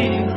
King. 0.00 0.29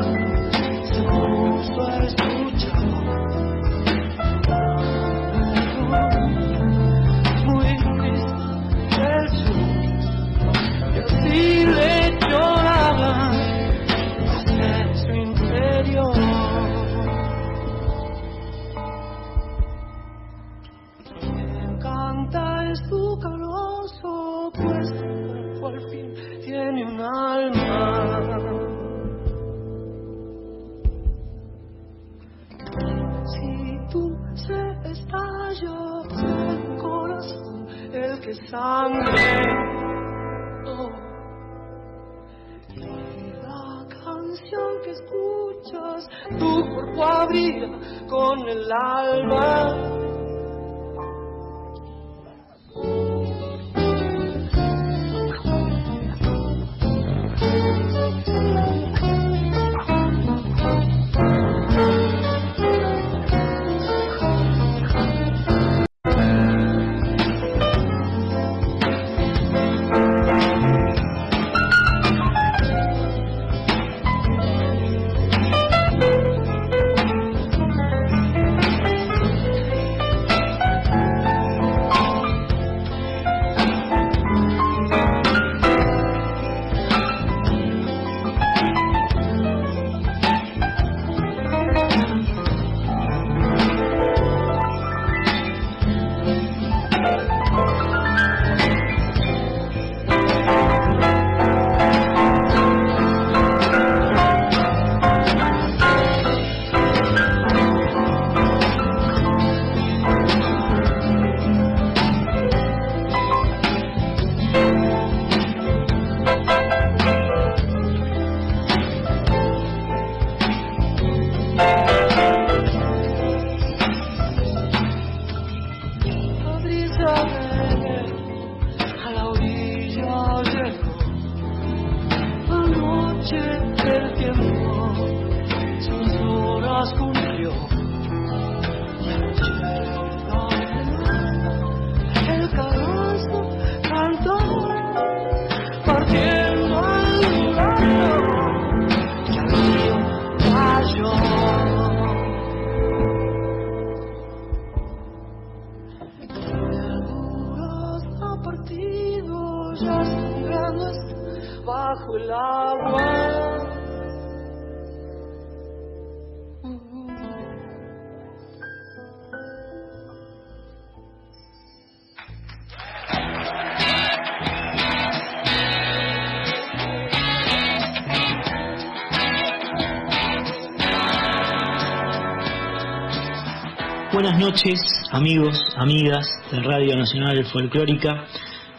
Noches, 184.53 184.79
amigos, 185.09 185.59
amigas 185.77 186.27
de 186.51 186.61
Radio 186.61 186.95
Nacional 186.95 187.43
Folclórica. 187.45 188.27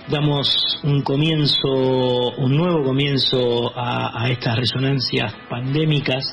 damos 0.07 0.79
un 0.85 1.03
comienzo, 1.03 2.31
un 2.39 2.57
nuevo 2.57 2.85
comienzo 2.85 3.73
a, 3.75 4.31
estas 4.31 4.57
resonancias 4.57 5.35
pandémicas 5.51 6.33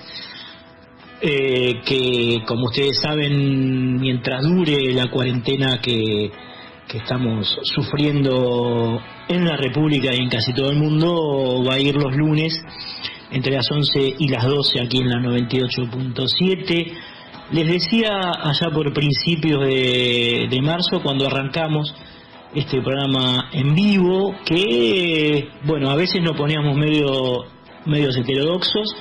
eh, 1.21 1.81
que, 1.83 2.43
como 2.45 2.65
ustedes 2.65 2.99
saben, 3.01 3.95
mientras 3.95 4.43
dure 4.43 4.93
la 4.93 5.09
cuarentena 5.09 5.79
que, 5.81 6.29
estamos 6.93 7.57
sufriendo 7.63 9.01
en 9.27 9.45
la 9.45 9.57
República 9.57 10.13
y 10.13 10.17
en 10.17 10.29
casi 10.29 10.53
todo 10.53 10.69
el 10.69 10.77
mundo, 10.77 11.63
va 11.67 11.75
a 11.75 11.79
ir 11.79 11.95
los 11.95 12.15
lunes 12.15 12.53
entre 13.31 13.53
las 13.53 13.71
11 13.71 14.17
y 14.19 14.27
las 14.27 14.43
12 14.45 14.81
aquí 14.81 14.99
en 14.99 15.09
la 15.09 15.17
98.7. 15.17 16.93
Les 17.51 17.67
decía 17.67 18.17
allá 18.43 18.69
por 18.73 18.93
principios 18.93 19.61
de, 19.65 20.47
de 20.49 20.61
marzo, 20.61 21.01
cuando 21.03 21.27
arrancamos, 21.27 21.93
este 22.53 22.81
programa 22.81 23.49
en 23.51 23.75
vivo 23.75 24.35
que, 24.45 25.49
bueno, 25.63 25.89
a 25.89 25.95
veces 25.95 26.21
nos 26.21 26.37
poníamos 26.37 26.77
medio, 26.77 27.45
medios 27.85 28.15
heterodoxos 28.17 28.95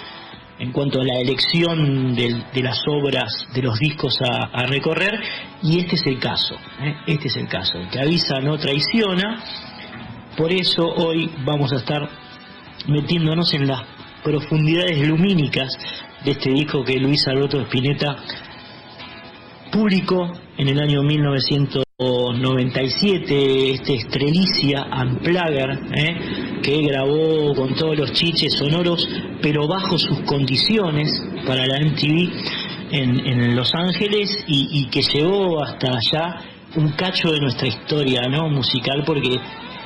en 0.58 0.72
cuanto 0.72 1.00
a 1.00 1.04
la 1.04 1.18
elección 1.20 2.14
de, 2.14 2.62
las 2.62 2.80
obras, 2.86 3.32
de 3.54 3.62
los 3.62 3.78
discos 3.78 4.18
a, 4.20 4.66
recorrer, 4.66 5.18
y 5.62 5.78
este 5.78 5.96
es 5.96 6.06
el 6.06 6.18
caso, 6.18 6.54
¿eh? 6.82 6.96
este 7.06 7.28
es 7.28 7.36
el 7.36 7.48
caso, 7.48 7.78
el 7.78 7.88
que 7.88 7.98
avisa 7.98 8.40
no 8.40 8.58
traiciona, 8.58 9.42
por 10.36 10.52
eso 10.52 10.84
hoy 10.86 11.30
vamos 11.44 11.72
a 11.72 11.76
estar 11.76 12.08
metiéndonos 12.88 13.54
en 13.54 13.68
las 13.68 13.82
profundidades 14.22 15.00
lumínicas 15.08 15.72
de 16.24 16.30
este 16.32 16.50
disco 16.50 16.84
que 16.84 16.98
Luis 16.98 17.26
Alberto 17.26 17.60
Spinetta 17.62 18.16
publicó 19.72 20.32
en 20.56 20.68
el 20.68 20.80
año 20.80 21.02
1900 21.02 21.84
97, 22.00 23.72
este 23.72 23.94
Estrelicia 23.94 24.86
Unplugger, 25.02 25.78
¿eh? 25.94 26.60
que 26.62 26.80
grabó 26.82 27.54
con 27.54 27.74
todos 27.74 27.98
los 27.98 28.12
chiches 28.14 28.54
sonoros, 28.54 29.06
pero 29.42 29.68
bajo 29.68 29.98
sus 29.98 30.20
condiciones 30.20 31.10
para 31.46 31.66
la 31.66 31.78
MTV 31.78 32.30
en, 32.92 33.54
Los 33.54 33.74
Ángeles 33.74 34.44
y, 34.46 34.88
que 34.88 35.02
llevó 35.02 35.62
hasta 35.62 35.88
allá 35.88 36.40
un 36.76 36.92
cacho 36.92 37.32
de 37.32 37.40
nuestra 37.40 37.68
historia 37.68 38.22
¿no? 38.30 38.48
musical, 38.48 39.02
porque 39.04 39.36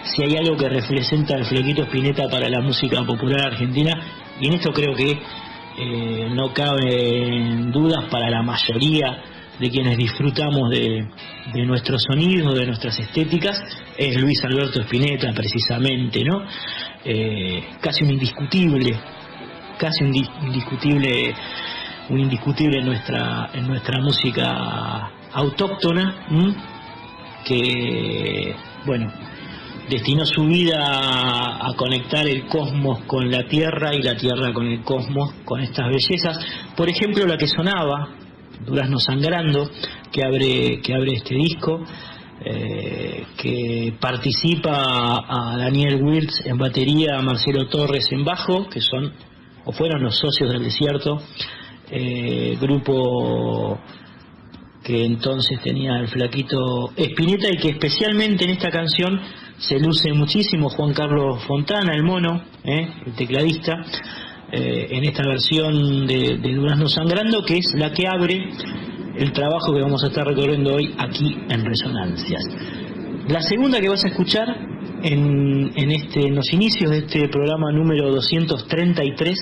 si 0.04 0.22
hay 0.22 0.36
algo 0.36 0.56
que 0.56 0.68
representa 0.68 1.36
el 1.36 1.46
flequito 1.46 1.82
Spinetta 1.82 2.28
para 2.28 2.48
la 2.48 2.60
música 2.60 3.04
popular 3.04 3.46
argentina, 3.46 3.92
y 4.40 4.46
en 4.46 4.54
esto 4.54 4.72
creo 4.72 4.94
que 4.94 5.18
eh, 5.76 6.28
no 6.30 6.52
cabe 6.52 7.70
dudas 7.72 8.04
para 8.10 8.30
la 8.30 8.42
mayoría 8.42 9.22
de 9.58 9.70
quienes 9.70 9.96
disfrutamos 9.96 10.70
de, 10.70 11.06
nuestros 11.66 12.02
sonidos, 12.02 12.54
de 12.54 12.66
nuestras 12.66 12.98
estéticas, 12.98 13.60
es 13.96 14.20
Luis 14.20 14.42
Alberto 14.44 14.80
Spinetta 14.80 15.32
precisamente, 15.32 16.24
¿no? 16.24 16.42
Eh, 17.04 17.64
casi 17.80 18.04
un 18.04 18.10
indiscutible, 18.10 18.98
casi 19.78 20.04
un 20.04 20.14
indiscutible, 20.46 21.34
un 22.08 22.20
indiscutible 22.20 22.78
en 22.78 22.86
nuestra, 22.86 23.50
en 23.52 23.66
nuestra 23.66 24.00
música 24.00 25.10
autóctona, 25.32 26.26
que, 27.44 28.54
bueno, 28.86 29.12
destinó 29.88 30.24
su 30.24 30.44
vida 30.46 30.78
a, 30.78 31.74
conectar 31.76 32.26
el 32.26 32.46
cosmos 32.46 33.00
con 33.06 33.30
la 33.30 33.46
Tierra 33.46 33.94
y 33.94 34.02
la 34.02 34.16
Tierra 34.16 34.52
con 34.52 34.66
el 34.66 34.82
cosmos, 34.82 35.34
con 35.44 35.60
estas 35.60 35.88
bellezas. 35.88 36.38
Por 36.76 36.88
ejemplo, 36.88 37.26
la 37.26 37.36
que 37.36 37.46
sonaba 37.46 38.10
Durazno 38.64 38.98
Sangrando, 38.98 39.68
que 40.12 40.24
abre, 40.24 40.80
que 40.80 40.94
abre 40.94 41.14
este 41.14 41.34
disco, 41.34 41.84
eh, 42.44 43.26
que 43.36 43.94
participa 44.00 45.24
a 45.28 45.56
Daniel 45.56 46.02
Wirtz 46.02 46.46
en 46.46 46.58
batería, 46.58 47.18
a 47.18 47.22
Marcelo 47.22 47.68
Torres 47.68 48.10
en 48.12 48.24
bajo, 48.24 48.68
que 48.68 48.80
son 48.80 49.12
o 49.64 49.72
fueron 49.72 50.02
los 50.02 50.16
socios 50.18 50.50
del 50.50 50.62
desierto, 50.62 51.22
eh, 51.90 52.56
grupo 52.60 53.78
que 54.82 55.06
entonces 55.06 55.60
tenía 55.62 55.98
el 55.98 56.08
flaquito 56.08 56.92
Espineta 56.94 57.48
y 57.50 57.56
que 57.56 57.70
especialmente 57.70 58.44
en 58.44 58.50
esta 58.50 58.70
canción 58.70 59.18
se 59.68 59.78
luce 59.78 60.12
muchísimo 60.12 60.68
Juan 60.68 60.92
Carlos 60.92 61.42
Fontana, 61.46 61.94
el 61.94 62.02
mono, 62.02 62.42
eh, 62.64 62.86
el 63.06 63.14
tecladista, 63.14 63.74
eh, 64.52 64.88
en 64.90 65.04
esta 65.04 65.22
versión 65.26 66.06
de, 66.06 66.36
Durazno 66.36 66.86
Sangrando, 66.88 67.42
que 67.44 67.58
es 67.58 67.74
la 67.74 67.90
que 67.90 68.06
abre 68.06 68.50
el 69.16 69.32
trabajo 69.32 69.72
que 69.72 69.80
vamos 69.80 70.04
a 70.04 70.08
estar 70.08 70.26
recorriendo 70.26 70.74
hoy 70.74 70.94
aquí 70.98 71.38
en 71.48 71.64
Resonancias. 71.64 72.42
La 73.28 73.40
segunda 73.40 73.80
que 73.80 73.88
vas 73.88 74.04
a 74.04 74.08
escuchar 74.08 74.48
en, 75.02 75.90
este, 75.90 76.28
los 76.28 76.52
inicios 76.52 76.90
de 76.90 76.98
este 76.98 77.28
programa 77.28 77.72
número 77.72 78.10
233 78.10 79.38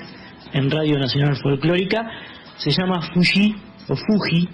en 0.53 0.71
Radio 0.71 0.99
Nacional 0.99 1.35
Folclórica 1.41 2.09
se 2.57 2.71
llama 2.71 3.01
Fuji 3.13 3.55
o 3.89 3.95
Fuji, 3.95 4.49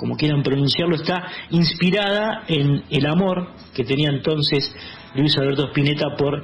como 0.00 0.16
quieran 0.16 0.42
pronunciarlo, 0.42 0.96
está 0.96 1.26
inspirada 1.50 2.44
en 2.48 2.84
el 2.88 3.06
amor 3.06 3.50
que 3.74 3.84
tenía 3.84 4.08
entonces 4.08 4.74
Luis 5.14 5.36
Alberto 5.36 5.66
Spinetta 5.66 6.16
por 6.16 6.42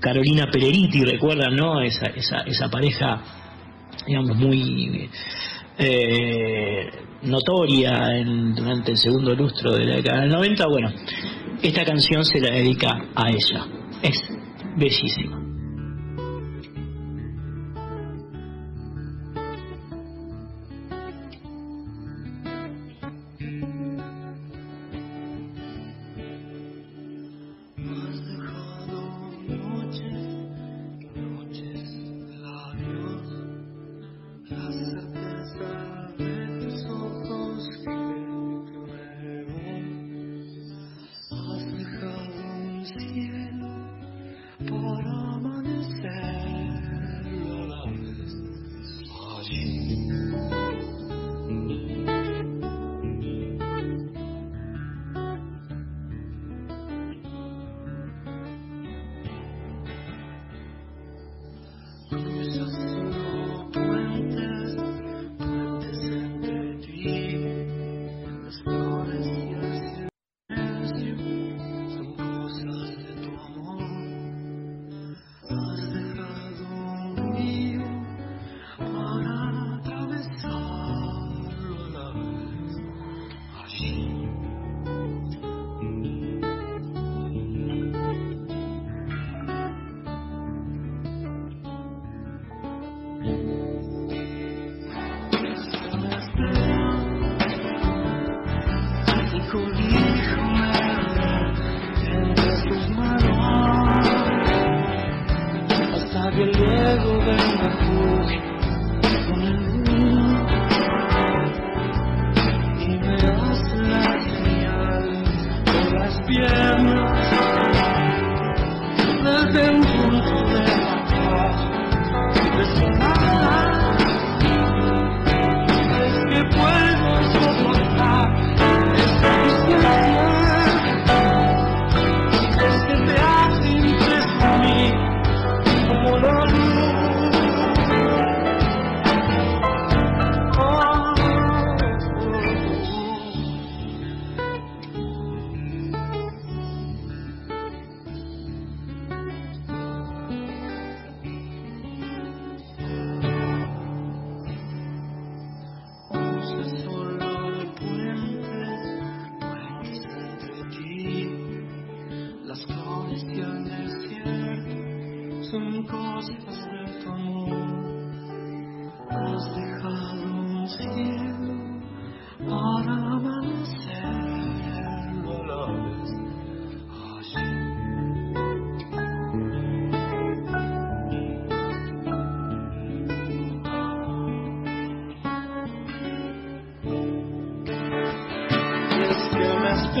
Carolina 0.00 0.50
Peleriti, 0.52 1.02
recuerdan, 1.02 1.56
¿no? 1.56 1.80
Esa, 1.80 2.08
esa, 2.08 2.40
esa 2.40 2.68
pareja, 2.68 3.22
digamos, 4.06 4.36
muy 4.36 5.08
eh, 5.78 6.90
notoria 7.22 8.22
durante 8.54 8.90
el 8.90 8.98
segundo 8.98 9.34
lustro 9.34 9.72
de 9.72 9.84
la 9.86 9.96
década 9.96 10.20
del 10.20 10.30
90. 10.30 10.66
Bueno, 10.66 10.92
esta 11.62 11.82
canción 11.86 12.22
se 12.22 12.38
la 12.38 12.50
dedica 12.50 12.98
a 13.14 13.30
ella. 13.30 13.64
Es 14.02 14.22
bellísima. 14.76 15.49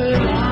Me 0.00 0.49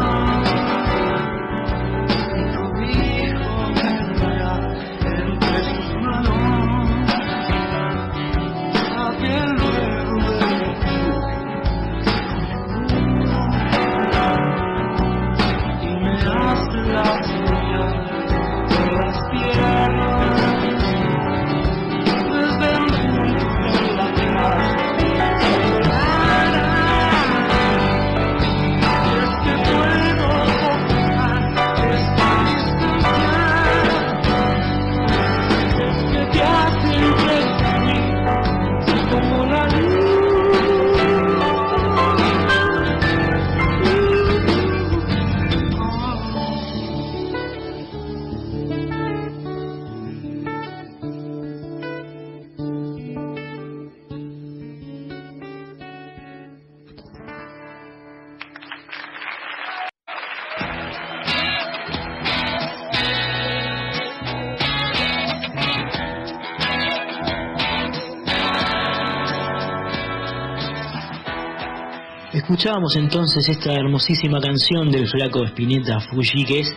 Escuchábamos 72.59 72.97
entonces 72.97 73.49
esta 73.49 73.73
hermosísima 73.73 74.41
canción 74.41 74.91
del 74.91 75.07
flaco 75.07 75.45
Spinetta 75.45 76.01
Fuji 76.01 76.45
que 76.45 76.59
es 76.59 76.75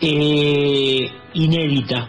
eh, 0.00 1.08
inédita. 1.34 2.08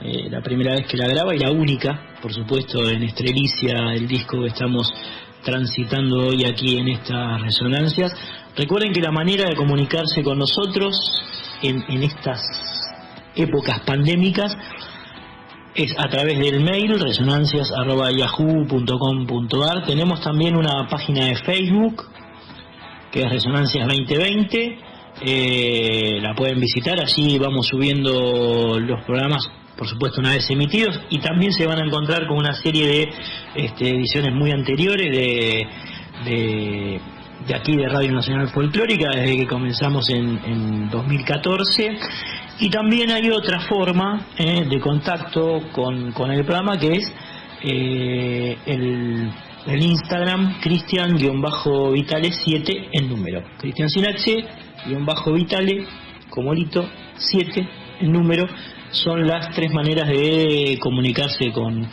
Eh, 0.00 0.30
la 0.30 0.40
primera 0.40 0.72
vez 0.72 0.86
que 0.86 0.96
la 0.96 1.08
graba 1.08 1.34
y 1.34 1.38
la 1.40 1.50
única, 1.50 2.16
por 2.22 2.32
supuesto, 2.32 2.88
en 2.88 3.02
Estrelicia, 3.02 3.92
el 3.92 4.08
disco 4.08 4.40
que 4.40 4.46
estamos 4.46 4.90
transitando 5.44 6.28
hoy 6.28 6.46
aquí 6.46 6.78
en 6.78 6.88
estas 6.88 7.42
resonancias. 7.42 8.14
Recuerden 8.56 8.94
que 8.94 9.02
la 9.02 9.12
manera 9.12 9.46
de 9.46 9.54
comunicarse 9.54 10.22
con 10.22 10.38
nosotros 10.38 10.98
en, 11.60 11.84
en 11.86 12.02
estas 12.02 12.40
épocas 13.36 13.80
pandémicas 13.80 14.56
es 15.74 15.94
a 15.98 16.08
través 16.08 16.38
del 16.38 16.64
mail 16.64 16.98
resonancias.yahoo.com.ar. 16.98 19.84
Tenemos 19.84 20.22
también 20.22 20.56
una 20.56 20.88
página 20.88 21.26
de 21.26 21.36
Facebook 21.36 22.06
que 23.10 23.20
es 23.20 23.30
Resonancias 23.30 23.86
2020. 23.86 24.78
Eh, 25.20 26.18
la 26.20 26.34
pueden 26.34 26.60
visitar, 26.60 27.00
allí 27.00 27.38
vamos 27.38 27.66
subiendo 27.66 28.78
los 28.78 29.02
programas, 29.04 29.50
por 29.76 29.88
supuesto, 29.88 30.20
una 30.20 30.32
vez 30.32 30.48
emitidos 30.50 31.00
y 31.10 31.18
también 31.18 31.52
se 31.52 31.66
van 31.66 31.80
a 31.80 31.86
encontrar 31.86 32.26
con 32.28 32.36
una 32.36 32.54
serie 32.54 32.86
de 32.86 33.08
este, 33.56 33.90
ediciones 33.90 34.32
muy 34.32 34.52
anteriores 34.52 35.10
de, 35.10 35.66
de, 36.24 37.54
aquí 37.54 37.76
de 37.76 37.88
Radio 37.88 38.12
Nacional 38.12 38.48
Folclórica, 38.50 39.10
desde 39.12 39.38
que 39.38 39.46
comenzamos 39.46 40.08
en, 40.10 40.38
en 40.44 40.90
2014. 40.90 41.98
Y 42.60 42.70
también 42.70 43.10
hay 43.10 43.30
otra 43.30 43.60
forma 43.60 44.26
eh, 44.36 44.66
de 44.68 44.80
contacto 44.80 45.62
con, 45.72 46.12
con 46.12 46.30
el 46.30 46.44
programa 46.44 46.78
que 46.78 46.92
es 46.92 47.12
eh, 47.62 48.56
el, 48.66 49.32
el 49.68 49.82
Instagram 49.82 50.60
Cristian-Vitale7 50.60 52.88
en 52.92 53.08
número. 53.08 53.42
Cristian 53.58 53.88
sin 53.90 54.06
H, 54.06 54.44
guion 54.86 55.04
bajo 55.04 55.32
Vitale, 55.32 55.84
como 56.30 56.54
lito, 56.54 56.88
7 57.16 57.68
en 58.00 58.12
número. 58.12 58.46
Son 58.90 59.26
las 59.26 59.50
tres 59.54 59.70
maneras 59.72 60.08
de 60.08 60.78
comunicarse 60.80 61.52
con, 61.52 61.86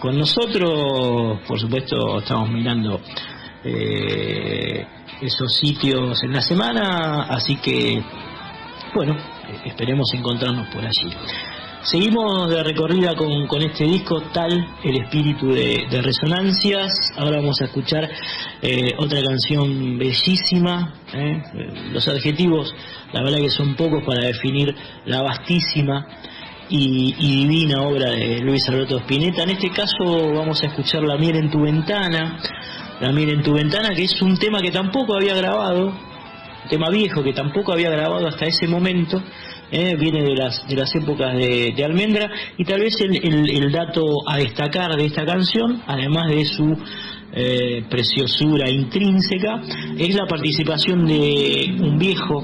con 0.00 0.18
nosotros. 0.18 1.38
Por 1.46 1.60
supuesto, 1.60 2.18
estamos 2.18 2.50
mirando 2.50 3.00
eh, 3.62 4.84
esos 5.20 5.56
sitios 5.56 6.20
en 6.24 6.32
la 6.32 6.40
semana, 6.40 7.26
así 7.28 7.54
que, 7.56 8.02
bueno, 8.92 9.16
esperemos 9.64 10.12
encontrarnos 10.14 10.66
por 10.74 10.84
allí. 10.84 11.12
Seguimos 11.82 12.50
de 12.50 12.62
recorrida 12.62 13.16
con, 13.16 13.46
con 13.46 13.62
este 13.62 13.84
disco, 13.84 14.20
tal 14.34 14.52
el 14.84 15.00
espíritu 15.00 15.48
de, 15.48 16.02
resonancias. 16.02 17.14
Ahora 17.16 17.38
vamos 17.38 17.58
a 17.62 17.64
escuchar 17.64 18.06
eh, 18.60 18.92
otra 18.98 19.22
canción 19.22 19.98
bellísima. 19.98 20.92
¿eh? 21.14 21.42
Los 21.90 22.06
adjetivos, 22.06 22.74
la 23.14 23.22
verdad 23.22 23.38
que 23.38 23.48
son 23.48 23.76
pocos 23.76 24.04
para 24.04 24.26
definir 24.26 24.74
la 25.06 25.22
vastísima 25.22 26.06
y, 26.68 27.14
y 27.18 27.46
divina 27.46 27.82
obra 27.82 28.10
de 28.10 28.40
Luis 28.40 28.68
Alberto 28.68 28.98
Spinetta. 28.98 29.44
En 29.44 29.50
este 29.50 29.70
caso 29.70 30.34
vamos 30.34 30.62
a 30.62 30.66
escuchar 30.66 31.02
La 31.02 31.16
miel 31.16 31.36
en 31.36 31.50
tu 31.50 31.62
ventana. 31.62 32.42
La 33.00 33.10
miel 33.10 33.30
en 33.30 33.42
tu 33.42 33.54
ventana, 33.54 33.94
que 33.94 34.04
es 34.04 34.20
un 34.20 34.36
tema 34.36 34.60
que 34.60 34.70
tampoco 34.70 35.14
había 35.14 35.34
grabado, 35.34 35.86
un 35.86 36.68
tema 36.68 36.90
viejo 36.90 37.22
que 37.22 37.32
tampoco 37.32 37.72
había 37.72 37.88
grabado 37.88 38.28
hasta 38.28 38.44
ese 38.44 38.68
momento. 38.68 39.22
¿Eh? 39.70 39.96
viene 39.96 40.22
de 40.22 40.34
las 40.34 40.66
de 40.68 40.76
las 40.76 40.94
épocas 40.94 41.34
de, 41.36 41.84
Almendra 41.84 42.30
y 42.56 42.64
tal 42.64 42.80
vez 42.80 42.96
el, 43.00 43.72
dato 43.72 44.04
a 44.26 44.36
destacar 44.36 44.96
de 44.96 45.06
esta 45.06 45.24
canción, 45.24 45.82
además 45.86 46.28
de 46.28 46.44
su 46.44 46.76
eh, 47.32 47.84
preciosura 47.88 48.68
intrínseca, 48.68 49.62
es 49.98 50.14
la 50.14 50.26
participación 50.26 51.06
de 51.06 51.76
un 51.80 51.98
viejo 51.98 52.42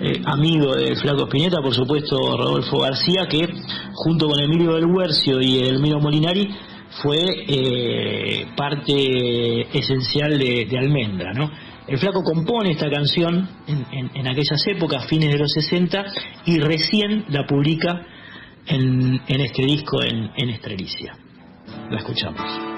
eh, 0.00 0.20
amigo 0.24 0.74
de 0.74 0.94
Flaco 0.96 1.24
Spinetta, 1.24 1.60
por 1.62 1.74
supuesto 1.74 2.16
Rodolfo 2.36 2.78
García, 2.80 3.26
que 3.28 3.48
junto 3.92 4.28
con 4.28 4.40
Emilio 4.40 4.74
del 4.74 4.86
Huercio 4.86 5.40
y 5.40 5.58
Elmiro 5.58 6.00
Molinari 6.00 6.48
fue 7.02 7.24
parte 8.56 9.78
esencial 9.78 10.38
de, 10.38 10.66
de 10.68 10.78
Almendra, 10.78 11.32
¿no? 11.32 11.50
El 11.90 11.98
Flaco 11.98 12.22
compone 12.22 12.70
esta 12.70 12.88
canción 12.88 13.48
en, 13.66 14.28
aquellas 14.28 14.64
épocas, 14.68 15.06
fines 15.06 15.32
de 15.32 15.38
los 15.38 15.50
60, 15.50 16.04
y 16.46 16.60
recién 16.60 17.24
la 17.30 17.44
publica 17.48 18.06
en, 18.64 19.20
en 19.26 19.40
este 19.40 19.64
disco 19.64 20.00
en, 20.00 20.30
en 20.36 20.50
Estrelicia. 20.50 21.16
La 21.90 21.98
escuchamos. 21.98 22.69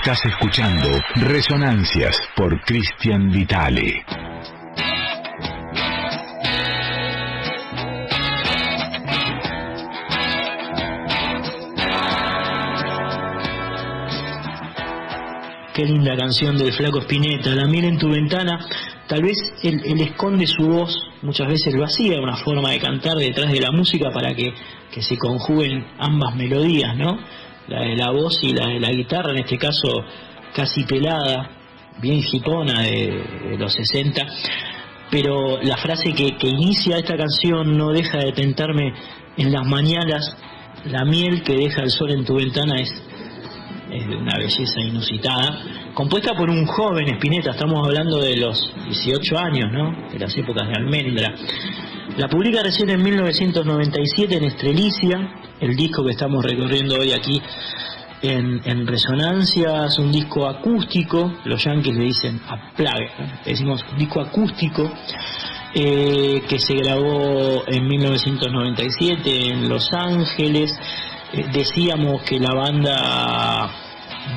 Estás 0.00 0.24
escuchando 0.26 0.90
Resonancias 1.16 2.16
por 2.36 2.60
Cristian 2.62 3.30
Vitale. 3.30 4.04
Qué 15.74 15.84
linda 15.84 16.16
canción 16.16 16.56
del 16.56 16.72
Flaco 16.72 17.00
Spinetta. 17.00 17.50
La 17.56 17.66
mira 17.66 17.88
en 17.88 17.98
tu 17.98 18.08
ventana. 18.08 18.64
Tal 19.08 19.22
vez 19.22 19.36
él, 19.64 20.00
esconde 20.00 20.46
su 20.46 20.64
voz, 20.68 20.94
muchas 21.22 21.48
veces 21.48 21.74
lo 21.74 21.84
hacía, 21.84 22.20
una 22.20 22.36
forma 22.36 22.70
de 22.70 22.78
cantar 22.78 23.16
detrás 23.16 23.50
de 23.50 23.60
la 23.60 23.72
música 23.72 24.10
para 24.12 24.32
que, 24.34 24.54
que 24.92 25.02
se 25.02 25.18
conjuguen 25.18 25.84
ambas 25.98 26.36
melodías, 26.36 26.96
¿no? 26.96 27.18
La 27.68 27.82
de 27.82 27.96
la 27.96 28.10
voz 28.10 28.38
y 28.42 28.52
la 28.52 28.68
de 28.68 28.80
la 28.80 28.90
guitarra, 28.90 29.32
en 29.32 29.38
este 29.38 29.58
caso 29.58 30.04
casi 30.54 30.84
pelada, 30.84 31.50
bien 32.00 32.20
hipona 32.32 32.82
de, 32.82 33.56
los 33.58 33.72
60. 33.72 34.26
Pero 35.10 35.60
la 35.62 35.76
frase 35.76 36.12
que, 36.12 36.36
que 36.36 36.48
inicia 36.48 36.98
esta 36.98 37.16
canción 37.16 37.76
no 37.76 37.90
deja 37.90 38.18
de 38.18 38.32
tentarme 38.32 38.92
en 39.36 39.52
las 39.52 39.66
mañanas. 39.66 40.36
La 40.86 41.04
miel 41.04 41.42
que 41.42 41.54
deja 41.54 41.82
el 41.82 41.90
sol 41.90 42.10
en 42.12 42.24
tu 42.24 42.36
ventana 42.36 42.80
es 42.80 42.90
es 43.90 44.06
de 44.06 44.16
una 44.16 44.36
belleza 44.36 44.80
inusitada, 44.80 45.92
compuesta 45.94 46.34
por 46.34 46.50
un 46.50 46.66
joven 46.66 47.08
Spinetta, 47.14 47.52
estamos 47.52 47.86
hablando 47.86 48.20
de 48.20 48.36
los 48.36 48.72
18 48.84 49.38
años, 49.38 49.72
¿no? 49.72 50.10
De 50.12 50.18
las 50.18 50.36
épocas 50.36 50.68
de 50.68 50.74
Almendra. 50.74 51.34
La 52.16 52.28
publica 52.28 52.62
recién 52.62 52.90
en 52.90 53.02
1997 53.02 54.36
en 54.36 54.44
Estrelicia, 54.44 55.32
el 55.60 55.76
disco 55.76 56.04
que 56.04 56.12
estamos 56.12 56.44
recorriendo 56.44 56.96
hoy 56.96 57.12
aquí 57.12 57.40
en, 58.22 58.60
en 58.64 58.86
Resonancias, 58.86 59.98
un 59.98 60.10
disco 60.10 60.46
acústico, 60.48 61.32
los 61.44 61.62
yankees 61.64 61.96
le 61.96 62.04
dicen 62.04 62.40
a 62.48 62.72
plague, 62.74 63.10
¿no? 63.18 63.26
decimos 63.44 63.84
disco 63.96 64.20
acústico, 64.20 64.90
eh, 65.74 66.42
que 66.48 66.58
se 66.58 66.74
grabó 66.74 67.62
en 67.66 67.86
1997 67.86 69.50
en 69.50 69.68
Los 69.68 69.92
Ángeles, 69.92 70.74
eh, 71.32 71.44
decíamos 71.52 72.22
que 72.22 72.40
la 72.40 72.54
banda 72.54 73.70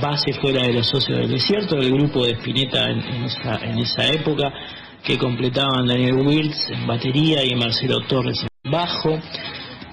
base 0.01 0.34
fuera 0.34 0.63
de 0.63 0.73
los 0.73 0.88
socios 0.88 1.19
del 1.19 1.31
desierto, 1.31 1.77
el 1.77 1.91
grupo 1.91 2.25
de 2.25 2.34
Spinetta 2.34 2.89
en, 2.89 2.99
en, 2.99 3.23
esa, 3.23 3.55
en 3.63 3.79
esa 3.79 4.07
época, 4.07 4.51
que 5.03 5.17
completaban 5.17 5.88
Daniel 5.88 6.15
Wirtz 6.15 6.69
en 6.69 6.86
batería 6.86 7.43
y 7.43 7.55
Marcelo 7.55 8.01
Torres 8.01 8.45
en 8.63 8.71
bajo. 8.71 9.19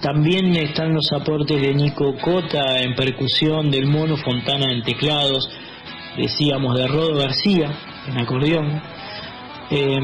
También 0.00 0.54
están 0.54 0.94
los 0.94 1.12
aportes 1.12 1.60
de 1.60 1.74
Nico 1.74 2.16
Cota 2.18 2.78
en 2.78 2.94
percusión, 2.94 3.68
del 3.70 3.86
Mono 3.86 4.16
Fontana 4.16 4.72
en 4.72 4.82
teclados, 4.84 5.50
decíamos 6.16 6.78
de 6.78 6.86
Rodo 6.86 7.18
García 7.18 7.72
en 8.06 8.18
acordeón. 8.18 8.80
Eh, 9.70 9.98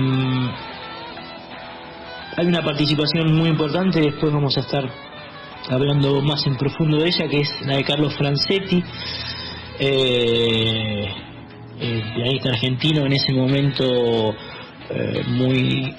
hay 2.36 2.46
una 2.46 2.62
participación 2.62 3.36
muy 3.36 3.50
importante, 3.50 4.00
después 4.00 4.32
vamos 4.32 4.56
a 4.56 4.60
estar 4.60 4.90
hablando 5.70 6.20
más 6.22 6.44
en 6.48 6.56
profundo 6.56 6.98
de 6.98 7.06
ella, 7.06 7.28
que 7.28 7.40
es 7.42 7.50
la 7.64 7.76
de 7.76 7.84
Carlos 7.84 8.16
Francetti, 8.16 8.82
eh, 9.78 11.06
pianista 11.78 12.50
argentino 12.50 13.06
en 13.06 13.12
ese 13.12 13.32
momento 13.32 14.34
eh, 14.90 15.22
muy 15.28 15.94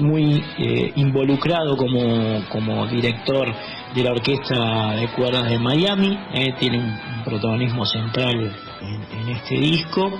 muy 0.00 0.42
eh, 0.58 0.92
involucrado 0.96 1.76
como, 1.76 2.44
como 2.50 2.86
director 2.86 3.48
de 3.94 4.04
la 4.04 4.12
orquesta 4.12 4.94
de 4.96 5.08
cuerdas 5.08 5.48
de 5.50 5.58
Miami, 5.58 6.18
eh, 6.34 6.54
tiene 6.58 6.78
un, 6.78 7.10
protagonismo 7.24 7.84
central 7.84 8.34
en, 8.80 9.28
este 9.28 9.56
disco, 9.56 10.10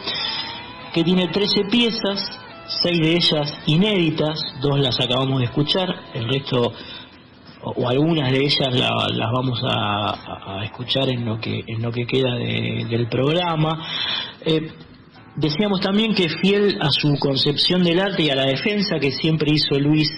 que 0.93 1.03
tiene 1.03 1.29
13 1.29 1.65
piezas, 1.71 2.39
seis 2.83 3.01
de 3.01 3.13
ellas 3.13 3.55
inéditas, 3.67 4.39
dos 4.61 4.79
las 4.79 5.01
acabamos 5.01 5.39
de 5.39 5.47
escuchar, 5.47 5.89
el 6.13 6.29
resto 6.29 6.73
o, 7.63 7.89
algunas 7.89 8.31
de 8.31 8.39
ellas 8.39 8.69
la, 8.73 8.91
las 9.09 9.33
vamos 9.33 9.61
a, 9.65 10.63
escuchar 10.65 11.09
en 11.09 11.25
lo 11.25 11.41
que 11.41 11.65
en 11.67 11.81
lo 11.83 11.91
que 11.91 12.07
queda 12.07 12.35
de, 12.35 12.87
del 12.89 13.09
programa. 13.09 13.83
Eh, 14.45 14.71
decíamos 15.41 15.81
también 15.81 16.15
que 16.15 16.29
fiel 16.29 16.79
a 16.81 16.91
su 16.91 17.19
concepción 17.19 17.83
del 17.83 18.01
arte 18.01 18.23
y 18.23 18.31
a 18.31 18.37
la 18.37 18.47
defensa 18.47 18.99
que 18.99 19.11
siempre 19.11 19.51
hizo 19.53 19.79
Luis 19.79 20.09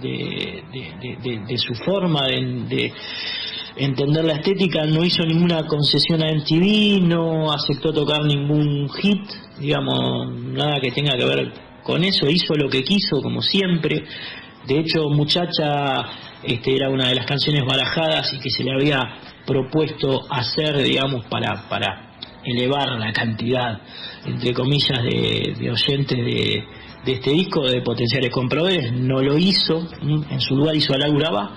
de, 0.00 1.58
su 1.58 1.74
forma 1.74 2.26
de, 2.26 2.92
entender 3.76 4.24
la 4.24 4.34
estética, 4.34 4.84
no 4.84 5.04
hizo 5.04 5.24
ninguna 5.24 5.66
concesión 5.66 6.22
a 6.22 6.32
MTV, 6.32 7.02
no 7.02 7.52
aceptó 7.52 7.92
tocar 7.92 8.24
ningún 8.24 8.88
hit, 8.90 9.22
digamos, 9.58 10.30
nada 10.34 10.78
que 10.80 10.90
tenga 10.90 11.16
que 11.16 11.24
ver 11.24 11.52
con 11.82 12.04
eso, 12.04 12.28
hizo 12.28 12.54
lo 12.54 12.68
que 12.68 12.82
quiso, 12.82 13.22
como 13.22 13.40
siempre. 13.40 14.04
De 14.66 14.78
hecho, 14.78 15.08
Muchacha 15.08 16.04
este, 16.42 16.76
era 16.76 16.90
una 16.90 17.08
de 17.08 17.14
las 17.14 17.26
canciones 17.26 17.64
barajadas 17.64 18.32
y 18.34 18.38
que 18.40 18.50
se 18.50 18.62
le 18.62 18.72
había 18.72 19.00
propuesto 19.46 20.20
hacer, 20.30 20.76
digamos, 20.82 21.24
para, 21.26 21.68
para 21.68 22.11
elevar 22.44 22.98
la 22.98 23.12
cantidad, 23.12 23.80
entre 24.26 24.52
comillas, 24.52 25.02
de, 25.02 25.54
de 25.58 25.70
oyentes 25.70 26.18
de, 26.18 26.64
de, 27.04 27.12
este 27.12 27.30
disco, 27.30 27.68
de 27.68 27.82
potenciales 27.82 28.30
compradores. 28.30 28.92
No 28.92 29.20
lo 29.20 29.38
hizo, 29.38 29.86
en 30.02 30.40
su 30.40 30.56
lugar 30.56 30.76
hizo 30.76 30.94
a 30.94 30.98
Laura 30.98 31.30
Ba, 31.30 31.50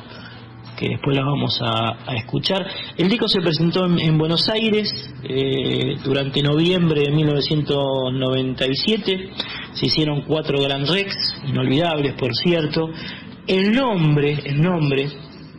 que 0.75 0.89
después 0.89 1.15
la 1.15 1.23
vamos 1.23 1.59
a, 1.61 1.95
escuchar. 2.15 2.65
El 2.97 3.07
disco 3.09 3.27
se 3.27 3.41
presentó 3.41 3.85
en, 3.85 3.99
en 3.99 4.17
Buenos 4.17 4.49
Aires 4.49 4.91
eh, 5.23 5.97
durante 6.03 6.41
noviembre 6.41 7.01
de 7.01 7.11
1997. 7.11 9.29
Se 9.73 9.85
hicieron 9.85 10.21
cuatro 10.21 10.59
Grand 10.61 10.89
Rex, 10.89 11.13
inolvidables 11.47 12.13
por 12.13 12.33
cierto. 12.35 12.89
El 13.47 13.73
nombre, 13.73 14.39
el 14.43 14.59
nombre 14.61 15.07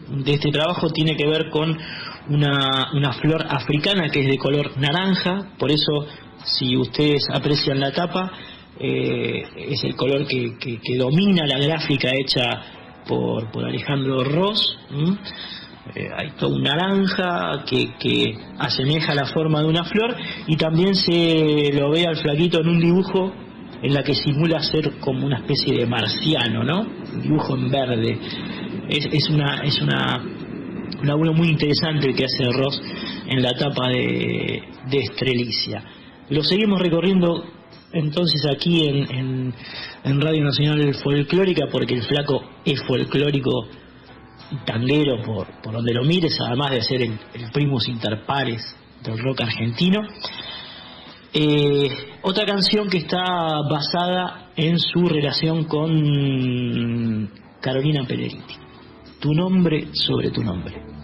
de 0.09 0.35
este 0.35 0.51
trabajo 0.51 0.91
tiene 0.91 1.17
que 1.17 1.27
ver 1.27 1.51
con 1.51 1.77
una, 2.29 2.91
una 2.95 3.13
flor 3.13 3.45
africana 3.49 4.09
que 4.09 4.21
es 4.21 4.27
de 4.27 4.39
color 4.39 4.77
naranja, 4.79 5.53
por 5.59 5.71
eso 5.71 6.07
si 6.45 6.77
ustedes 6.77 7.27
aprecian 7.33 7.81
la 7.81 7.93
tapa, 7.93 8.31
eh, 8.79 9.43
es 9.57 9.85
el 9.85 9.97
color 9.97 10.27
que, 10.27 10.57
que, 10.59 10.97
domina 10.97 11.47
la 11.47 11.59
gráfica 11.59 12.11
hecha 12.15 12.63
por, 13.07 13.51
por 13.51 13.65
Alejandro 13.65 14.23
Ross. 14.25 14.79
Eh, 15.95 16.09
hay 16.15 16.33
todo 16.33 16.55
un 16.55 16.63
naranja 16.63 17.65
que, 17.65 17.95
que 17.99 18.37
asemeja 18.59 19.15
la 19.15 19.27
forma 19.27 19.61
de 19.61 19.69
una 19.69 19.85
flor 19.85 20.17
y 20.47 20.57
también 20.57 20.95
se 20.95 21.71
lo 21.73 21.91
ve 21.91 22.07
al 22.07 22.17
flaquito 22.17 22.61
en 22.61 22.69
un 22.69 22.81
dibujo 22.81 23.33
en 23.83 23.95
la 23.95 24.03
que 24.03 24.15
simula 24.15 24.61
ser 24.61 24.99
como 24.99 25.27
una 25.27 25.39
especie 25.39 25.75
de 25.77 25.87
marciano, 25.87 26.65
¿no? 26.65 26.81
Un 26.81 27.23
dibujo 27.23 27.57
en 27.57 27.71
verde. 27.71 28.19
Es, 28.89 29.07
es 29.13 29.29
una 29.31 29.63
es 29.63 29.81
una 29.81 30.36
un 31.01 31.07
laburo 31.07 31.33
muy 31.33 31.49
interesante 31.49 32.13
que 32.15 32.25
hace 32.25 32.45
Ross 32.53 32.81
en 33.27 33.43
la 33.43 33.51
etapa 33.51 33.89
de, 33.89 34.63
Estrelicia. 34.91 35.83
Lo 36.31 36.43
seguimos 36.43 36.81
recorriendo 36.81 37.45
entonces 37.93 38.45
aquí 38.51 38.87
en, 38.87 39.15
en, 39.15 39.55
en, 40.05 40.21
Radio 40.21 40.45
Nacional 40.45 40.95
Folclórica 40.95 41.67
porque 41.71 41.95
el 41.95 42.03
flaco 42.03 42.43
es 42.65 42.83
folclórico 42.83 43.69
y 44.51 44.65
tanguero 44.65 45.23
por, 45.23 45.47
por 45.63 45.75
donde 45.75 45.93
lo 45.93 46.05
mires, 46.05 46.39
además 46.41 46.71
de 46.71 46.83
ser 46.83 47.03
el, 47.03 47.19
el 47.35 47.51
primus 47.53 47.89
inter 47.89 48.25
pares 48.27 48.63
del 49.03 49.19
rock 49.19 49.43
argentino. 49.43 50.01
Eh, 51.33 51.89
otra 52.23 52.47
canción 52.47 52.89
que 52.89 52.99
está 52.99 53.23
basada 53.71 54.51
en 54.57 54.79
su 54.79 55.07
relación 55.07 55.65
con 55.65 57.31
Carolina 57.61 58.05
Pelleriti. 58.07 58.66
Tu 59.21 59.35
nombre 59.35 59.87
sobre 59.95 60.31
tu 60.31 60.43
nombre. 60.43 60.96